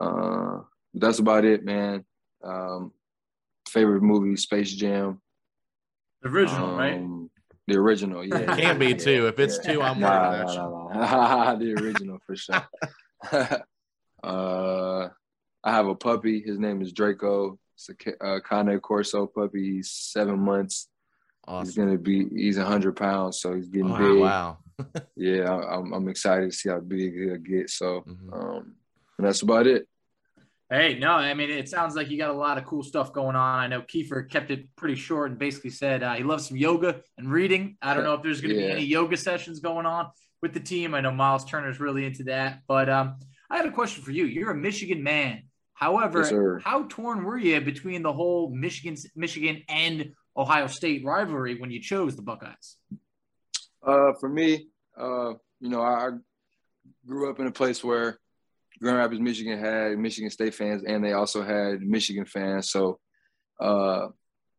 [0.00, 0.60] uh,
[0.94, 2.04] that's about it, man.
[2.42, 2.92] Um,
[3.68, 5.20] favorite movie, Space Jam.
[6.22, 7.28] The original, um, right?
[7.66, 8.38] The original, yeah.
[8.38, 9.26] It can be too.
[9.26, 12.66] If it's two, I'm nah, nah, nah, The original for sure.
[14.22, 15.08] uh,
[15.64, 16.40] I have a puppy.
[16.40, 17.58] His name is Draco.
[17.74, 19.76] It's a uh, Cane Corso puppy.
[19.76, 20.88] He's seven months.
[21.46, 21.66] Awesome.
[21.66, 22.28] He's gonna be.
[22.28, 24.20] He's hundred pounds, so he's getting oh, big.
[24.20, 24.58] Wow.
[25.16, 27.70] yeah, I'm, I'm excited to see how big he'll get.
[27.70, 28.32] So, mm-hmm.
[28.32, 28.74] um,
[29.18, 29.86] and that's about it.
[30.70, 33.36] Hey, no, I mean, it sounds like you got a lot of cool stuff going
[33.36, 33.60] on.
[33.60, 37.02] I know Keifer kept it pretty short and basically said uh, he loves some yoga
[37.18, 37.76] and reading.
[37.82, 38.66] I don't know if there's going to yeah.
[38.68, 40.08] be any yoga sessions going on
[40.40, 40.94] with the team.
[40.94, 42.60] I know Miles Turner's really into that.
[42.66, 43.16] But um,
[43.50, 44.24] I had a question for you.
[44.24, 45.42] You're a Michigan man.
[45.74, 51.58] However, yes, how torn were you between the whole Michigan, Michigan and Ohio State rivalry
[51.60, 52.76] when you chose the Buckeyes?
[53.86, 54.68] Uh, for me,
[54.98, 56.10] uh, you know, I
[57.06, 58.18] grew up in a place where
[58.80, 62.70] Grand Rapids, Michigan had Michigan State fans, and they also had Michigan fans.
[62.70, 62.98] So,
[63.60, 64.08] uh,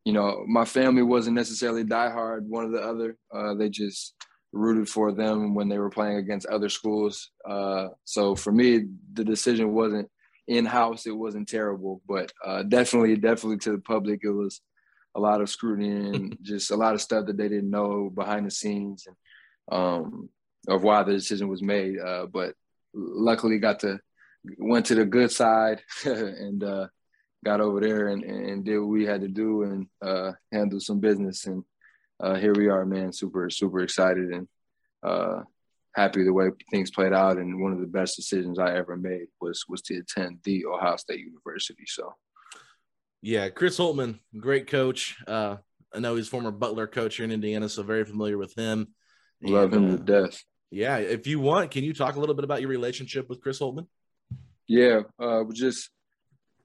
[0.06, 3.18] you know, my family wasn't necessarily diehard one or the other.
[3.34, 4.14] Uh, they just
[4.54, 7.32] rooted for them when they were playing against other schools.
[7.48, 10.10] Uh, so for me, the decision wasn't
[10.48, 14.62] in house; it wasn't terrible, but uh, definitely, definitely to the public, it was
[15.16, 18.46] a lot of scrutiny and just a lot of stuff that they didn't know behind
[18.46, 19.16] the scenes and
[19.72, 20.30] um,
[20.68, 22.00] of why the decision was made.
[22.00, 22.54] Uh, but
[22.94, 24.00] luckily, got to
[24.58, 26.88] went to the good side and uh,
[27.44, 31.00] got over there and, and did what we had to do and uh, handle some
[31.00, 31.46] business.
[31.46, 31.64] And
[32.20, 33.12] uh, here we are, man.
[33.12, 34.48] Super, super excited and
[35.04, 35.42] uh,
[35.96, 37.38] happy the way things played out.
[37.38, 40.98] And one of the best decisions I ever made was was to attend the Ohio
[40.98, 41.86] State University.
[41.88, 42.14] So.
[43.26, 45.18] Yeah, Chris Holtmann, great coach.
[45.26, 45.56] Uh,
[45.92, 48.90] I know he's former Butler coach here in Indiana, so very familiar with him.
[49.42, 50.44] Love and, him to uh, death.
[50.70, 53.60] Yeah, if you want, can you talk a little bit about your relationship with Chris
[53.60, 53.88] Holtmann?
[54.68, 55.90] Yeah, uh, we just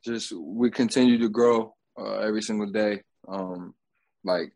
[0.05, 3.05] just we continue to grow uh, every single day.
[3.27, 3.75] Um,
[4.23, 4.53] like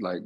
[0.00, 0.22] like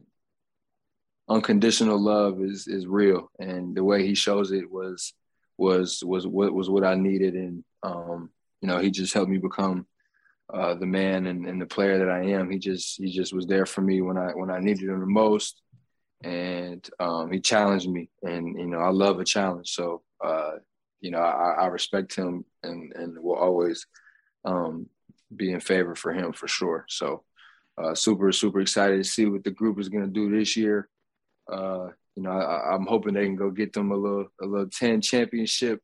[1.29, 5.15] unconditional love is is real, and the way he shows it was
[5.57, 9.39] was was what was what I needed, and um, you know he just helped me
[9.39, 9.85] become
[10.53, 12.51] uh, the man and, and, the player that I am.
[12.51, 15.07] He just he just was there for me when I when I needed him the
[15.07, 15.61] most,
[16.23, 18.09] and um, he challenged me.
[18.23, 20.53] And you know I love a challenge, so uh,
[21.01, 23.87] you know I, I, respect him and and will always
[24.45, 24.87] um,
[25.35, 26.87] be in favor for him for sure.
[26.89, 27.25] So
[27.77, 30.89] uh, super super excited to see what the group is going to do this year.
[31.53, 34.71] Uh, you know I, I'm hoping they can go get them a little a little
[34.71, 35.83] ten championship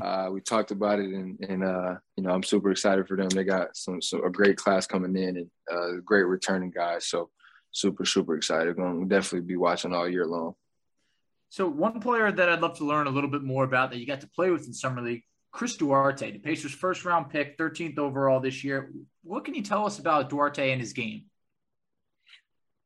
[0.00, 3.28] uh, we talked about it, and, and uh, you know, I'm super excited for them.
[3.28, 7.06] They got some, some a great class coming in and uh, great returning guys.
[7.06, 7.30] So
[7.70, 8.76] super, super excited.
[8.76, 10.54] Going to definitely be watching all year long.
[11.50, 14.06] So one player that I'd love to learn a little bit more about that you
[14.06, 17.98] got to play with in summer league, Chris Duarte, the Pacers' first round pick, 13th
[17.98, 18.92] overall this year.
[19.24, 21.24] What can you tell us about Duarte and his game?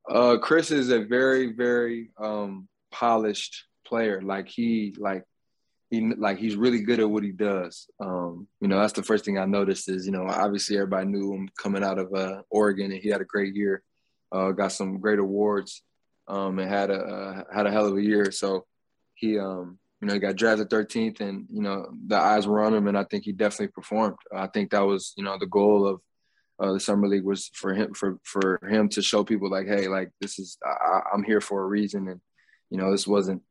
[0.09, 4.23] Uh, Chris is a very, very um, polished player.
[4.23, 5.25] Like he, like
[5.90, 7.88] he like he's really good at what he does.
[8.01, 11.33] Um, you know, that's the first thing I noticed is you know obviously everybody knew
[11.33, 13.83] him coming out of uh, Oregon and he had a great year,
[14.33, 15.83] uh, got some great awards,
[16.29, 18.31] um, and had a uh, had a hell of a year.
[18.31, 18.66] So
[19.14, 22.75] he um, you know, he got drafted 13th, and you know the eyes were on
[22.75, 24.16] him, and I think he definitely performed.
[24.35, 26.01] I think that was you know the goal of
[26.61, 29.88] uh, the summer league was for him for for him to show people like, hey,
[29.88, 32.20] like this is I, am here for a reason, and
[32.70, 33.42] you know this wasn't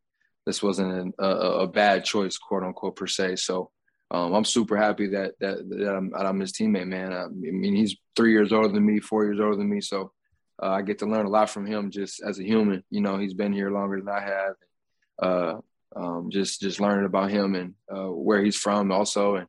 [0.46, 3.38] this wasn't a, a, bad choice, quote unquote, per se.
[3.38, 3.72] So
[4.12, 7.14] um, I'm super happy that that, that I'm, that I'm his teammate, man.
[7.14, 10.12] I mean, he's three years older than me, four years older than me, so
[10.62, 12.84] uh, I get to learn a lot from him just as a human.
[12.90, 14.56] You know, he's been here longer than I have.
[15.22, 15.60] Uh,
[15.96, 19.48] um, just just learning about him and uh, where he's from also, and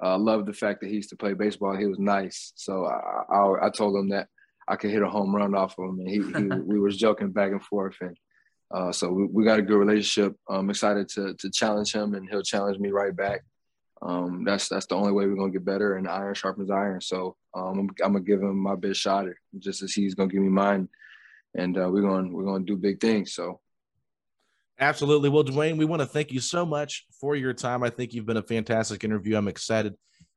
[0.00, 1.76] I uh, love the fact that he used to play baseball.
[1.76, 4.28] He was nice, so I, I, I told him that
[4.68, 7.32] I could hit a home run off of him, and he, he we was joking
[7.32, 8.16] back and forth, and
[8.72, 10.36] uh, so we, we got a good relationship.
[10.48, 13.42] I'm excited to to challenge him, and he'll challenge me right back.
[14.02, 17.00] Um, that's that's the only way we're gonna get better, and iron sharpens iron.
[17.00, 19.26] So um, I'm, I'm, gonna give him my best shot,
[19.58, 20.88] just as he's gonna give me mine,
[21.54, 23.34] and uh, we're gonna we're gonna do big things.
[23.34, 23.60] So
[24.80, 25.28] Absolutely.
[25.28, 27.82] Well, Duane, we want to thank you so much for your time.
[27.82, 29.36] I think you've been a fantastic interview.
[29.36, 29.94] I'm excited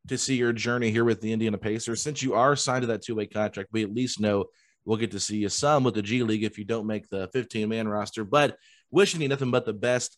[0.09, 2.01] to see your journey here with the Indiana Pacers.
[2.01, 4.45] Since you are signed to that two way contract, we at least know
[4.85, 7.29] we'll get to see you some with the G League if you don't make the
[7.33, 8.23] 15 man roster.
[8.23, 8.57] But
[8.91, 10.17] wishing you nothing but the best.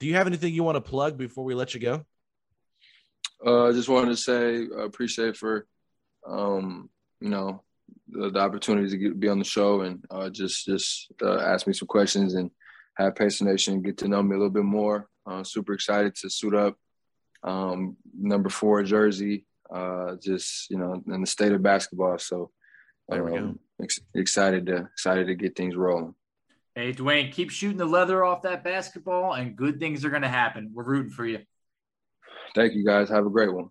[0.00, 2.04] Do you have anything you want to plug before we let you go?
[3.44, 5.66] Uh, I just wanted to say I appreciate for,
[6.26, 7.62] um, you know,
[8.08, 11.66] the, the opportunity to get, be on the show and uh, just just uh, ask
[11.66, 12.50] me some questions and
[12.96, 15.08] have Pacer Nation get to know me a little bit more.
[15.26, 16.76] Uh, super excited to suit up
[17.42, 22.18] um, number four jersey, uh, just you know, in the state of basketball.
[22.18, 22.50] So
[23.08, 23.58] There we um, ex-
[24.14, 26.14] excited to excited to get things rolling.
[26.74, 30.28] Hey, Duane, keep shooting the leather off that basketball, and good things are going to
[30.28, 30.72] happen.
[30.74, 31.40] We're rooting for you.
[32.54, 33.08] Thank you, guys.
[33.08, 33.70] Have a great one.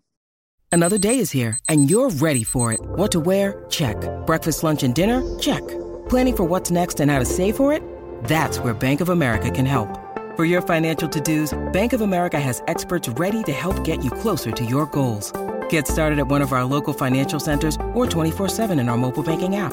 [0.72, 2.80] Another day is here, and you're ready for it.
[2.80, 3.64] What to wear?
[3.70, 3.96] Check.
[4.26, 5.22] Breakfast, lunch, and dinner?
[5.38, 5.66] Check.
[6.08, 7.82] Planning for what's next and how to save for it?
[8.24, 9.88] That's where Bank of America can help.
[10.36, 14.50] For your financial to-dos, Bank of America has experts ready to help get you closer
[14.50, 15.32] to your goals.
[15.70, 19.56] Get started at one of our local financial centers or 24-7 in our mobile banking
[19.56, 19.72] app.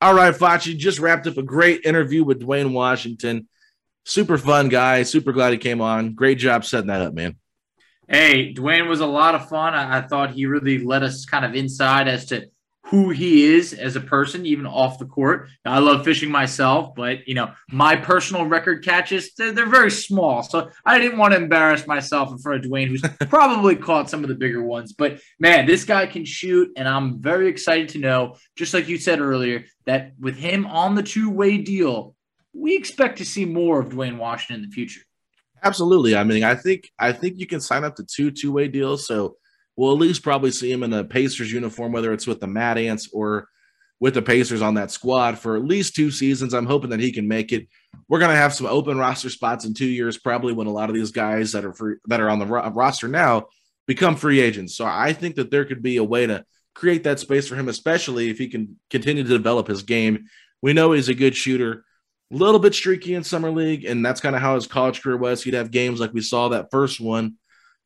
[0.00, 3.48] All right, Facci just wrapped up a great interview with Duane Washington.
[4.04, 5.02] Super fun guy.
[5.02, 6.14] Super glad he came on.
[6.14, 7.36] Great job setting that up, man.
[8.08, 9.74] Hey, Duane was a lot of fun.
[9.74, 12.48] I, I thought he really let us kind of inside as to
[12.90, 15.48] who he is as a person, even off the court.
[15.64, 20.42] I love fishing myself, but you know, my personal record catches, they're, they're, very small.
[20.42, 24.22] So I didn't want to embarrass myself in front of Duane, who's probably caught some
[24.22, 24.94] of the bigger ones.
[24.94, 28.96] But man, this guy can shoot, and I'm very excited to know, just like you
[28.96, 32.14] said earlier, that with him on the two-way deal,
[32.54, 35.02] we expect to see more of Duane Washington in the future.
[35.62, 36.16] Absolutely.
[36.16, 39.06] I mean, I think I think you can sign up to two two-way deals.
[39.06, 39.36] So
[39.78, 42.78] we'll at least probably see him in a Pacers uniform, whether it's with the Mad
[42.78, 43.48] Ants or
[44.00, 46.52] with the Pacers on that squad for at least two seasons.
[46.52, 47.68] I'm hoping that he can make it.
[48.08, 50.88] We're going to have some open roster spots in two years, probably when a lot
[50.88, 53.46] of these guys that are free, that are on the ro- roster now
[53.86, 54.74] become free agents.
[54.76, 57.68] So I think that there could be a way to create that space for him,
[57.68, 60.24] especially if he can continue to develop his game.
[60.60, 61.84] We know he's a good shooter,
[62.32, 65.16] a little bit streaky in summer league, and that's kind of how his college career
[65.16, 65.40] was.
[65.40, 67.36] He'd have games like we saw that first one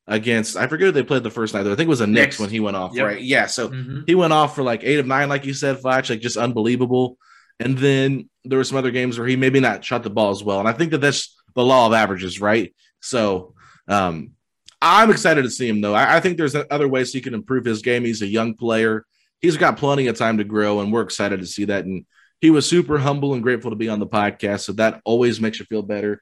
[0.06, 1.62] against I forget who they played the first night.
[1.62, 1.72] Though.
[1.72, 3.06] I think it was a Knicks, Knicks when he went off, yep.
[3.06, 3.20] right?
[3.20, 3.46] Yeah.
[3.46, 4.00] So mm-hmm.
[4.06, 7.18] he went off for like eight of nine, like you said, Flash, like just unbelievable.
[7.60, 10.42] And then there were some other games where he maybe not shot the ball as
[10.42, 10.58] well.
[10.58, 12.74] And I think that that's the law of averages, right?
[13.00, 13.54] So
[13.86, 14.32] um,
[14.80, 15.94] I'm excited to see him though.
[15.94, 18.04] I, I think there's other ways he can improve his game.
[18.04, 19.06] He's a young player.
[19.40, 21.84] He's got plenty of time to grow, and we're excited to see that.
[21.84, 22.06] And
[22.40, 24.60] he was super humble and grateful to be on the podcast.
[24.60, 26.20] So that always makes you feel better.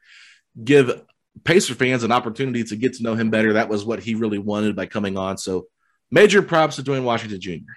[0.62, 1.02] Give
[1.44, 3.54] Pacer fans an opportunity to get to know him better.
[3.54, 5.38] That was what he really wanted by coming on.
[5.38, 5.66] So
[6.10, 7.72] major props to Duane Washington Jr.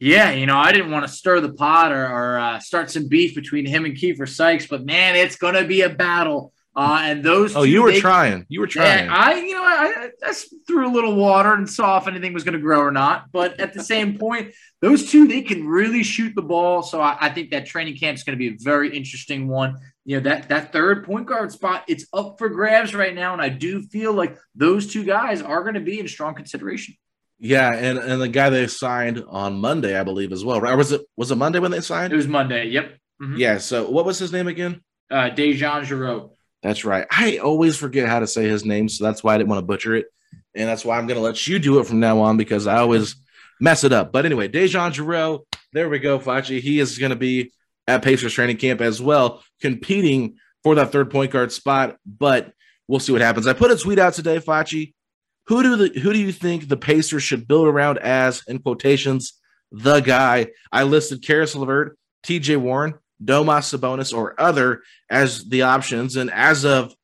[0.00, 3.08] Yeah, you know, I didn't want to stir the pot or, or uh, start some
[3.08, 6.52] beef between him and Keifer Sykes, but man, it's going to be a battle.
[6.76, 7.56] Uh, and those.
[7.56, 8.46] Oh, two, you were they, trying.
[8.48, 9.06] You were trying.
[9.06, 10.32] Yeah, I, you know, I, I
[10.68, 13.32] threw a little water and saw if anything was going to grow or not.
[13.32, 16.84] But at the same point, those two they can really shoot the ball.
[16.84, 19.76] So I, I think that training camp is going to be a very interesting one
[20.08, 23.34] you know that that third point guard spot it's up for grabs right now.
[23.34, 26.94] And i do feel like those two guys are going to be in strong consideration.
[27.38, 30.74] Yeah and and the guy they signed on monday i believe as well right?
[30.74, 32.12] Was it was it monday when they signed?
[32.12, 32.96] It was monday yep.
[33.22, 33.36] Mm-hmm.
[33.36, 34.80] yeah so what was his name again?
[35.10, 36.30] Uh DeJon Jarreau.
[36.62, 37.06] that's right.
[37.10, 39.66] I always forget how to say his name so that's why i didn't want to
[39.66, 40.06] butcher it.
[40.54, 42.78] And that's why i'm going to let you do it from now on because i
[42.78, 43.14] always
[43.60, 44.10] mess it up.
[44.10, 45.40] But anyway DeJon Jarreau,
[45.74, 46.60] there we go Facci.
[46.62, 47.52] he is going to be
[47.88, 51.96] at Pacers training camp as well, competing for that third point guard spot.
[52.06, 52.52] But
[52.86, 53.46] we'll see what happens.
[53.46, 54.92] I put a tweet out today, Facci.
[55.48, 59.32] Who do the who do you think the Pacers should build around as in quotations
[59.72, 60.48] the guy?
[60.70, 66.16] I listed Caris LeVert, TJ Warren, Domas Sabonis, or other as the options.
[66.16, 66.94] And as of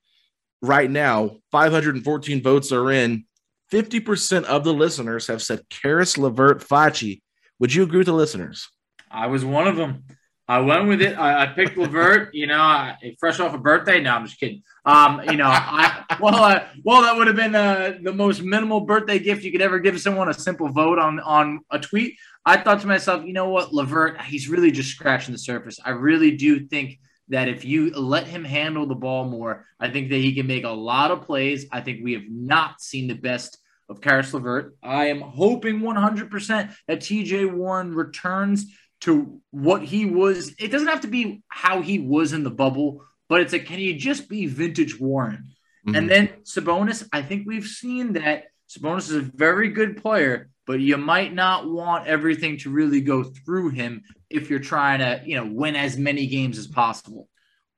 [0.60, 3.24] right now, 514 votes are in.
[3.72, 7.22] 50% of the listeners have said Caris LeVert Facci.
[7.58, 8.68] Would you agree with the listeners?
[9.10, 10.04] I was one of them.
[10.46, 11.16] I went with it.
[11.18, 12.34] I, I picked LeVert.
[12.34, 14.00] You know, I, fresh off a birthday.
[14.00, 14.62] No, I'm just kidding.
[14.84, 18.80] Um, you know, I well, uh, well, that would have been uh, the most minimal
[18.80, 20.28] birthday gift you could ever give someone.
[20.28, 22.16] A simple vote on on a tweet.
[22.44, 25.78] I thought to myself, you know what, LeVert, he's really just scratching the surface.
[25.82, 30.10] I really do think that if you let him handle the ball more, I think
[30.10, 31.66] that he can make a lot of plays.
[31.72, 33.56] I think we have not seen the best
[33.88, 34.76] of Caris LeVert.
[34.82, 38.66] I am hoping 100% that TJ Warren returns
[39.04, 40.54] to what he was.
[40.58, 43.78] It doesn't have to be how he was in the bubble, but it's like, can
[43.78, 45.50] you just be vintage Warren?
[45.86, 45.94] Mm-hmm.
[45.94, 50.80] And then Sabonis, I think we've seen that Sabonis is a very good player, but
[50.80, 55.36] you might not want everything to really go through him if you're trying to, you
[55.36, 57.28] know, win as many games as possible.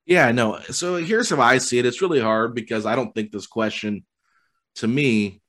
[0.04, 0.60] Yeah, no.
[0.70, 1.86] So here's how I see it.
[1.86, 4.04] It's really hard because I don't think this question,
[4.76, 5.42] to me,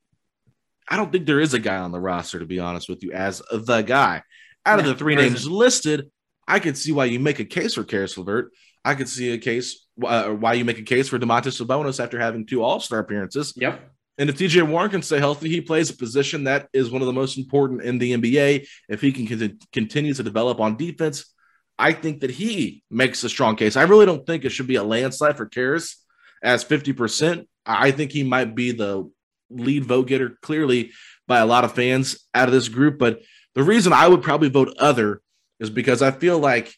[0.89, 3.11] I don't think there is a guy on the roster, to be honest with you,
[3.11, 4.23] as the guy
[4.67, 6.11] out of the three names listed,
[6.47, 8.51] I could see why you make a case for Caris LeVert.
[8.85, 12.19] I could see a case uh, why you make a case for Domantas Sabonis after
[12.19, 13.53] having two All Star appearances.
[13.57, 13.91] Yep.
[14.17, 17.05] And if TJ Warren can stay healthy, he plays a position that is one of
[17.05, 18.67] the most important in the NBA.
[18.89, 21.31] If he can continue to develop on defense,
[21.77, 23.75] I think that he makes a strong case.
[23.75, 26.03] I really don't think it should be a landslide for Caris
[26.41, 27.45] as 50%.
[27.65, 29.09] I think he might be the
[29.49, 30.91] lead vote getter clearly
[31.27, 32.97] by a lot of fans out of this group.
[32.97, 33.21] But
[33.57, 35.19] the reason I would probably vote other
[35.59, 36.71] is because I feel like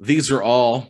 [0.00, 0.88] these are all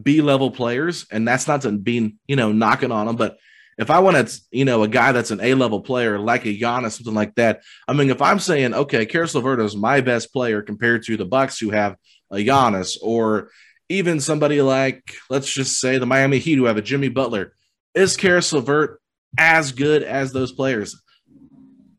[0.00, 3.16] B level players, and that's not to be, you know, knocking on them.
[3.16, 3.36] But
[3.76, 6.56] if I want to, you know, a guy that's an A level player like a
[6.56, 10.32] Giannis, something like that, I mean, if I'm saying, okay, Caris LeVert is my best
[10.32, 11.96] player compared to the Bucks who have
[12.30, 13.50] a Giannis, or
[13.88, 17.56] even somebody like, let's just say the Miami Heat who have a Jimmy Butler,
[17.96, 19.00] is Caris LeVert
[19.36, 21.02] as good as those players?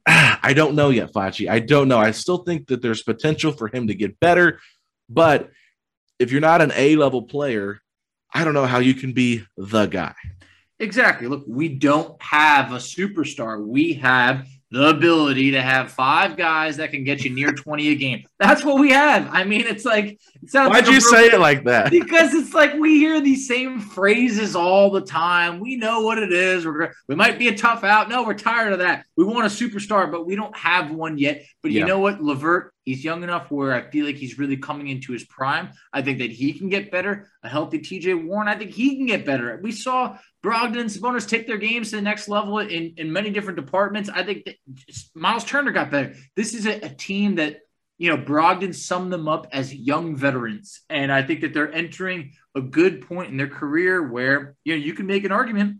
[0.07, 1.49] I don't know yet, Facci.
[1.49, 1.97] I don't know.
[1.97, 4.59] I still think that there's potential for him to get better,
[5.09, 5.49] but
[6.19, 7.79] if you're not an A level player,
[8.33, 10.13] I don't know how you can be the guy.
[10.79, 11.27] Exactly.
[11.27, 13.65] Look, we don't have a superstar.
[13.65, 14.45] We have
[14.75, 18.25] the ability to have five guys that can get you near 20 a game.
[18.39, 19.29] That's what we have.
[19.31, 21.91] I mean, it's like, it why'd like you say it like that?
[21.91, 25.61] Because it's like we hear these same phrases all the time.
[25.61, 26.65] We know what it is.
[26.65, 28.09] We're, we might be a tough out.
[28.09, 29.05] No, we're tired of that.
[29.15, 31.45] We want a superstar, but we don't have one yet.
[31.63, 31.79] But yeah.
[31.79, 32.21] you know what?
[32.21, 35.71] LeVert, he's young enough where I feel like he's really coming into his prime.
[35.91, 37.27] I think that he can get better.
[37.43, 39.59] A healthy TJ Warren, I think he can get better.
[39.61, 43.31] We saw Brogdon and Sabonis take their games to the next level in, in many
[43.31, 44.09] different departments.
[44.09, 44.55] I think that
[45.15, 46.13] Miles Turner got better.
[46.35, 47.61] This is a, a team that,
[47.97, 50.81] you know, Brogdon summed them up as young veterans.
[50.89, 54.83] And I think that they're entering a good point in their career where, you know,
[54.83, 55.79] you can make an argument.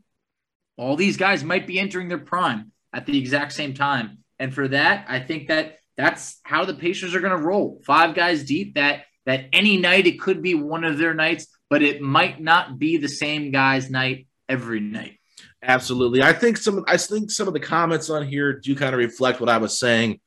[0.78, 4.20] All these guys might be entering their prime at the exact same time.
[4.40, 7.82] And for that, I think that that's how the Pacers are going to roll.
[7.86, 11.82] Five guys deep that that any night it could be one of their nights, but
[11.82, 15.20] it might not be the same guy's night every night.
[15.64, 16.22] Absolutely.
[16.22, 19.40] I think some I think some of the comments on here do kind of reflect
[19.40, 20.20] what I was saying.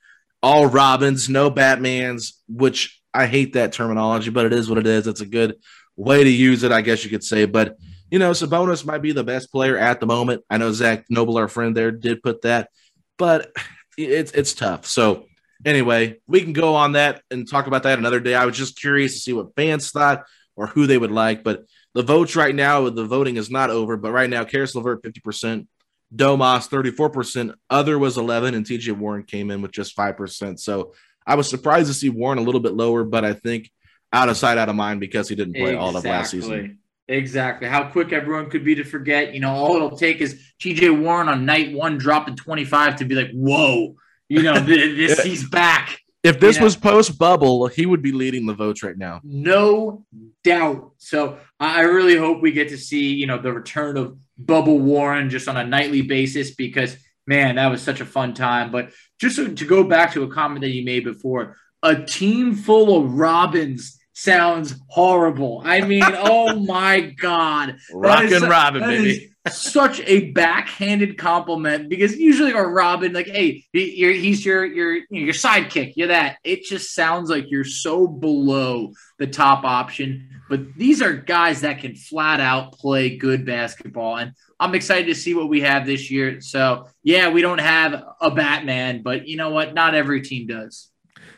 [0.42, 5.06] All Robins, no Batmans, which I hate that terminology, but it is what it is.
[5.06, 5.56] It's a good
[5.96, 7.44] way to use it, I guess you could say.
[7.44, 7.76] But
[8.10, 10.42] you know, Sabonis might be the best player at the moment.
[10.48, 12.70] I know Zach Noble, our friend there, did put that,
[13.16, 13.52] but
[13.96, 14.86] it's it's tough.
[14.86, 15.26] So
[15.68, 18.34] anyway, we can go on that and talk about that another day.
[18.34, 20.24] I was just curious to see what fans thought
[20.56, 21.64] or who they would like, but
[21.94, 25.66] the votes right now, the voting is not over, but right now, Caris LeVert 50%,
[26.14, 30.58] Domas 34%, other was 11, and TJ Warren came in with just 5%.
[30.58, 30.94] So
[31.26, 33.70] I was surprised to see Warren a little bit lower, but I think
[34.12, 35.86] out of sight, out of mind because he didn't play exactly.
[35.86, 36.78] all of last season.
[37.08, 37.68] Exactly.
[37.68, 39.34] How quick everyone could be to forget.
[39.34, 43.14] You know, all it'll take is TJ Warren on night one dropping 25 to be
[43.14, 43.96] like, whoa,
[44.28, 45.98] you know, this, he's back.
[46.22, 46.64] If this You know?
[46.66, 49.20] was post bubble, he would be leading the votes right now.
[49.22, 50.04] No
[50.44, 50.92] doubt.
[50.98, 54.78] So I I really hope we get to see, you know, the return of Bubble
[54.78, 56.96] Warren just on a nightly basis because
[57.28, 58.72] man, that was such a fun time.
[58.72, 62.54] But just to, to go back to a comment that you made before, a team
[62.54, 65.62] full of Robins sounds horrible.
[65.64, 67.76] I mean, oh my God.
[67.76, 69.32] Is su- Robin, that baby.
[69.46, 74.98] is such a backhanded compliment because usually a Robin, like, hey, you're, he's your your
[75.10, 75.92] your sidekick.
[75.96, 76.38] You're that.
[76.42, 80.28] It just sounds like you're so below the top option.
[80.48, 85.14] But these are guys that can flat out play good basketball, and I'm excited to
[85.14, 86.40] see what we have this year.
[86.40, 89.74] So yeah, we don't have a Batman, but you know what?
[89.74, 90.90] Not every team does.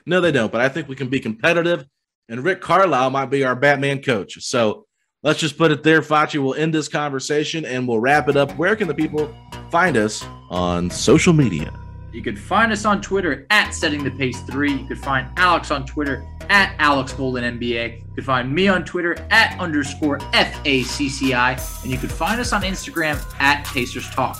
[0.06, 0.50] No, they don't.
[0.50, 1.84] But I think we can be competitive,
[2.30, 4.40] and Rick Carlisle might be our Batman coach.
[4.42, 4.86] So
[5.22, 6.00] let's just put it there.
[6.00, 8.52] Facci will end this conversation and we'll wrap it up.
[8.52, 9.34] Where can the people
[9.70, 11.74] find us on social media?
[12.12, 14.72] You could find us on Twitter at Setting the Pace 3.
[14.72, 17.98] You could find Alex on Twitter at Alex Golden NBA.
[17.98, 21.82] You could find me on Twitter at underscore FACCI.
[21.82, 24.38] And you could find us on Instagram at Pacers Talk.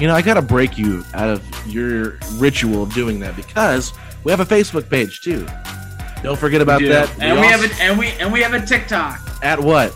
[0.00, 3.92] You know, I got to break you out of your ritual of doing that because
[4.24, 5.46] we have a Facebook page too.
[6.22, 6.92] Don't forget about We do.
[6.92, 7.10] that.
[7.20, 9.20] And we, also- have a and we and we have a TikTok.
[9.42, 9.92] at what?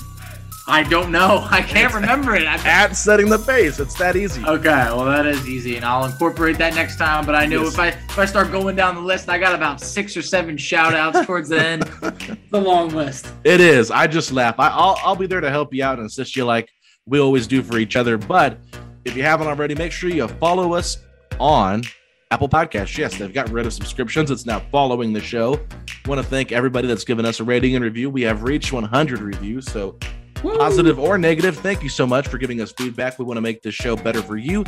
[0.69, 1.47] I don't know.
[1.51, 2.43] I can't remember it.
[2.45, 3.79] I, At setting the pace.
[3.79, 4.45] It's that easy.
[4.45, 7.25] okay, well that is easy, and I'll incorporate that next time.
[7.25, 7.75] But I know Yes.
[7.75, 10.57] if I if I start going down the list, I got about six or seven
[10.57, 11.85] shout outs towards the end.
[12.03, 13.29] It's a long list.
[13.45, 13.93] It is.
[13.93, 14.57] I just laugh.
[14.59, 16.69] I, I'll I'll be there to help you out and assist you like
[17.07, 18.19] we always do for each other.
[18.19, 18.59] But
[19.05, 20.99] if you haven't already, make sure you follow us
[21.39, 21.85] on
[22.33, 22.99] Apple Podcasts.
[22.99, 24.31] Yes, they've gotten rid of subscriptions.
[24.33, 25.61] It's now following the show.
[26.07, 28.11] Want to thank everybody that's given us a rating and review.
[28.11, 29.97] We have reached 100 reviews, so
[30.35, 31.57] positive or negative.
[31.57, 33.19] Thank you so much for giving us feedback.
[33.21, 34.65] We want to make this show better for you.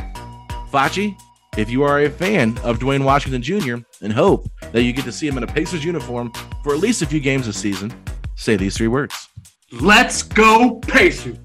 [0.70, 1.16] Facci,
[1.56, 3.76] if you are a fan of Duane Washington Jr.
[4.02, 6.32] and hope that you get to see him in a Pacers uniform
[6.62, 7.92] for at least a few games this season,
[8.36, 9.28] say these three words.
[9.72, 11.38] Let's go Pacers.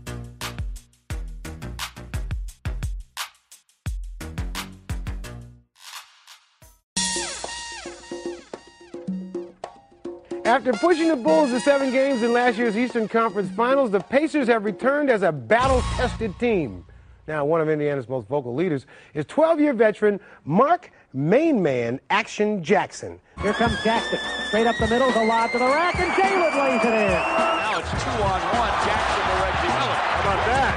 [10.46, 14.48] After pushing the Bulls to seven games in last year's Eastern Conference Finals, the Pacers
[14.48, 16.84] have returned as a battle-tested team.
[17.30, 23.22] Now, one of Indiana's most vocal leaders is 12-year veteran Mark Mainman Action Jackson.
[23.42, 24.20] Here comes Jackson.
[24.48, 27.12] Straight up the middle, the lob to the rack, and Jalen lays it in.
[27.12, 28.74] Now it's two on one.
[28.84, 29.96] Jackson to Reggie Miller.
[29.96, 30.76] How about that?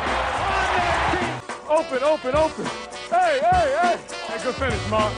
[1.69, 2.65] Open, open, open.
[3.11, 3.99] Hey, hey, hey.
[4.29, 5.13] Hey, good finish, Mark.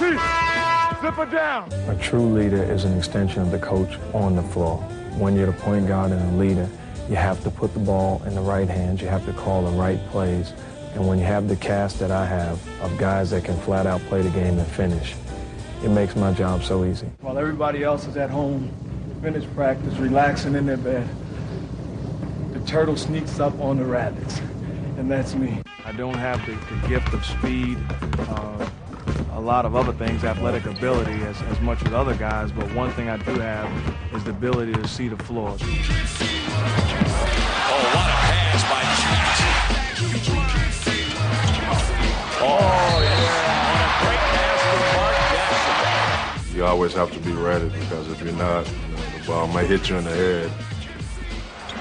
[0.00, 0.63] T,
[1.04, 1.70] zip it down.
[1.88, 4.78] A true leader is an extension of the coach on the floor.
[5.18, 6.66] When you're the point guard and a leader,
[7.10, 9.02] you have to put the ball in the right hands.
[9.02, 10.54] You have to call the right plays.
[10.94, 14.00] And when you have the cast that I have of guys that can flat out
[14.02, 15.14] play the game and finish,
[15.82, 17.06] it makes my job so easy.
[17.20, 18.72] While everybody else is at home,
[19.20, 21.06] finished practice, relaxing in their bed,
[22.54, 24.38] the turtle sneaks up on the rabbits,
[24.96, 25.60] and that's me.
[25.84, 27.76] I don't have the, the gift of speed,
[28.30, 28.70] uh,
[29.34, 32.92] a lot of other things, athletic ability as, as much as other guys, but one
[32.92, 33.68] thing I do have
[34.14, 35.48] is the ability to see the floor.
[35.50, 35.54] Oh,
[37.94, 39.50] what a pass by Jackson.
[42.40, 43.72] Oh, yeah.
[43.72, 46.56] What a great pass from Mark Jackson.
[46.56, 49.66] You always have to be ready because if you're not, you know, the ball might
[49.66, 50.52] hit you in the head.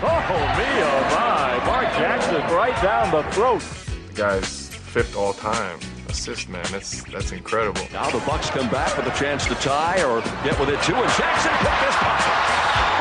[0.02, 0.20] Oh,
[0.58, 1.66] me, oh my.
[1.68, 3.62] Mark Jackson right down the throat.
[4.08, 5.80] The guy's fifth all time
[6.14, 6.64] assist, man.
[6.72, 7.82] That's that's incredible.
[7.92, 11.12] Now the Bucks come back with a chance to tie or get within two, and
[11.18, 12.36] Jackson picked this pocket.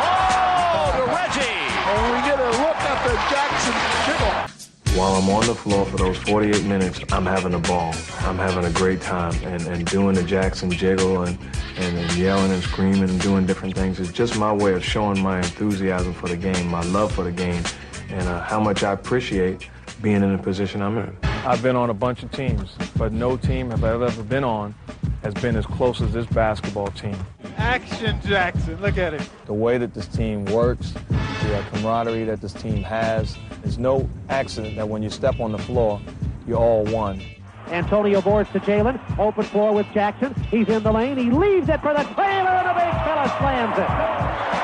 [0.00, 1.62] Oh, to Reggie.
[1.92, 4.98] And we get a look at the Jackson jiggle.
[4.98, 7.94] While I'm on the floor for those 48 minutes, I'm having a ball.
[8.20, 9.34] I'm having a great time.
[9.44, 11.38] And, and doing the Jackson jiggle and,
[11.76, 15.20] and, and yelling and screaming and doing different things It's just my way of showing
[15.20, 17.62] my enthusiasm for the game, my love for the game,
[18.08, 19.68] and uh, how much I appreciate
[20.02, 21.16] being in the position I'm in.
[21.46, 24.74] I've been on a bunch of teams, but no team have I ever been on
[25.22, 27.16] has been as close as this basketball team.
[27.56, 29.28] Action Jackson, look at it.
[29.46, 34.08] The way that this team works, the uh, camaraderie that this team has, it's no
[34.28, 36.00] accident that when you step on the floor,
[36.46, 37.22] you're all one.
[37.68, 39.00] Antonio boards to Jalen.
[39.18, 40.34] Open floor with Jackson.
[40.50, 41.16] He's in the lane.
[41.16, 44.22] He leaves it for the trailer, and the big fella slams it.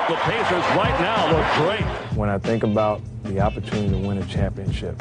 [0.08, 2.16] The Pacers right now look great.
[2.16, 5.00] When I think about the opportunity to win a championship,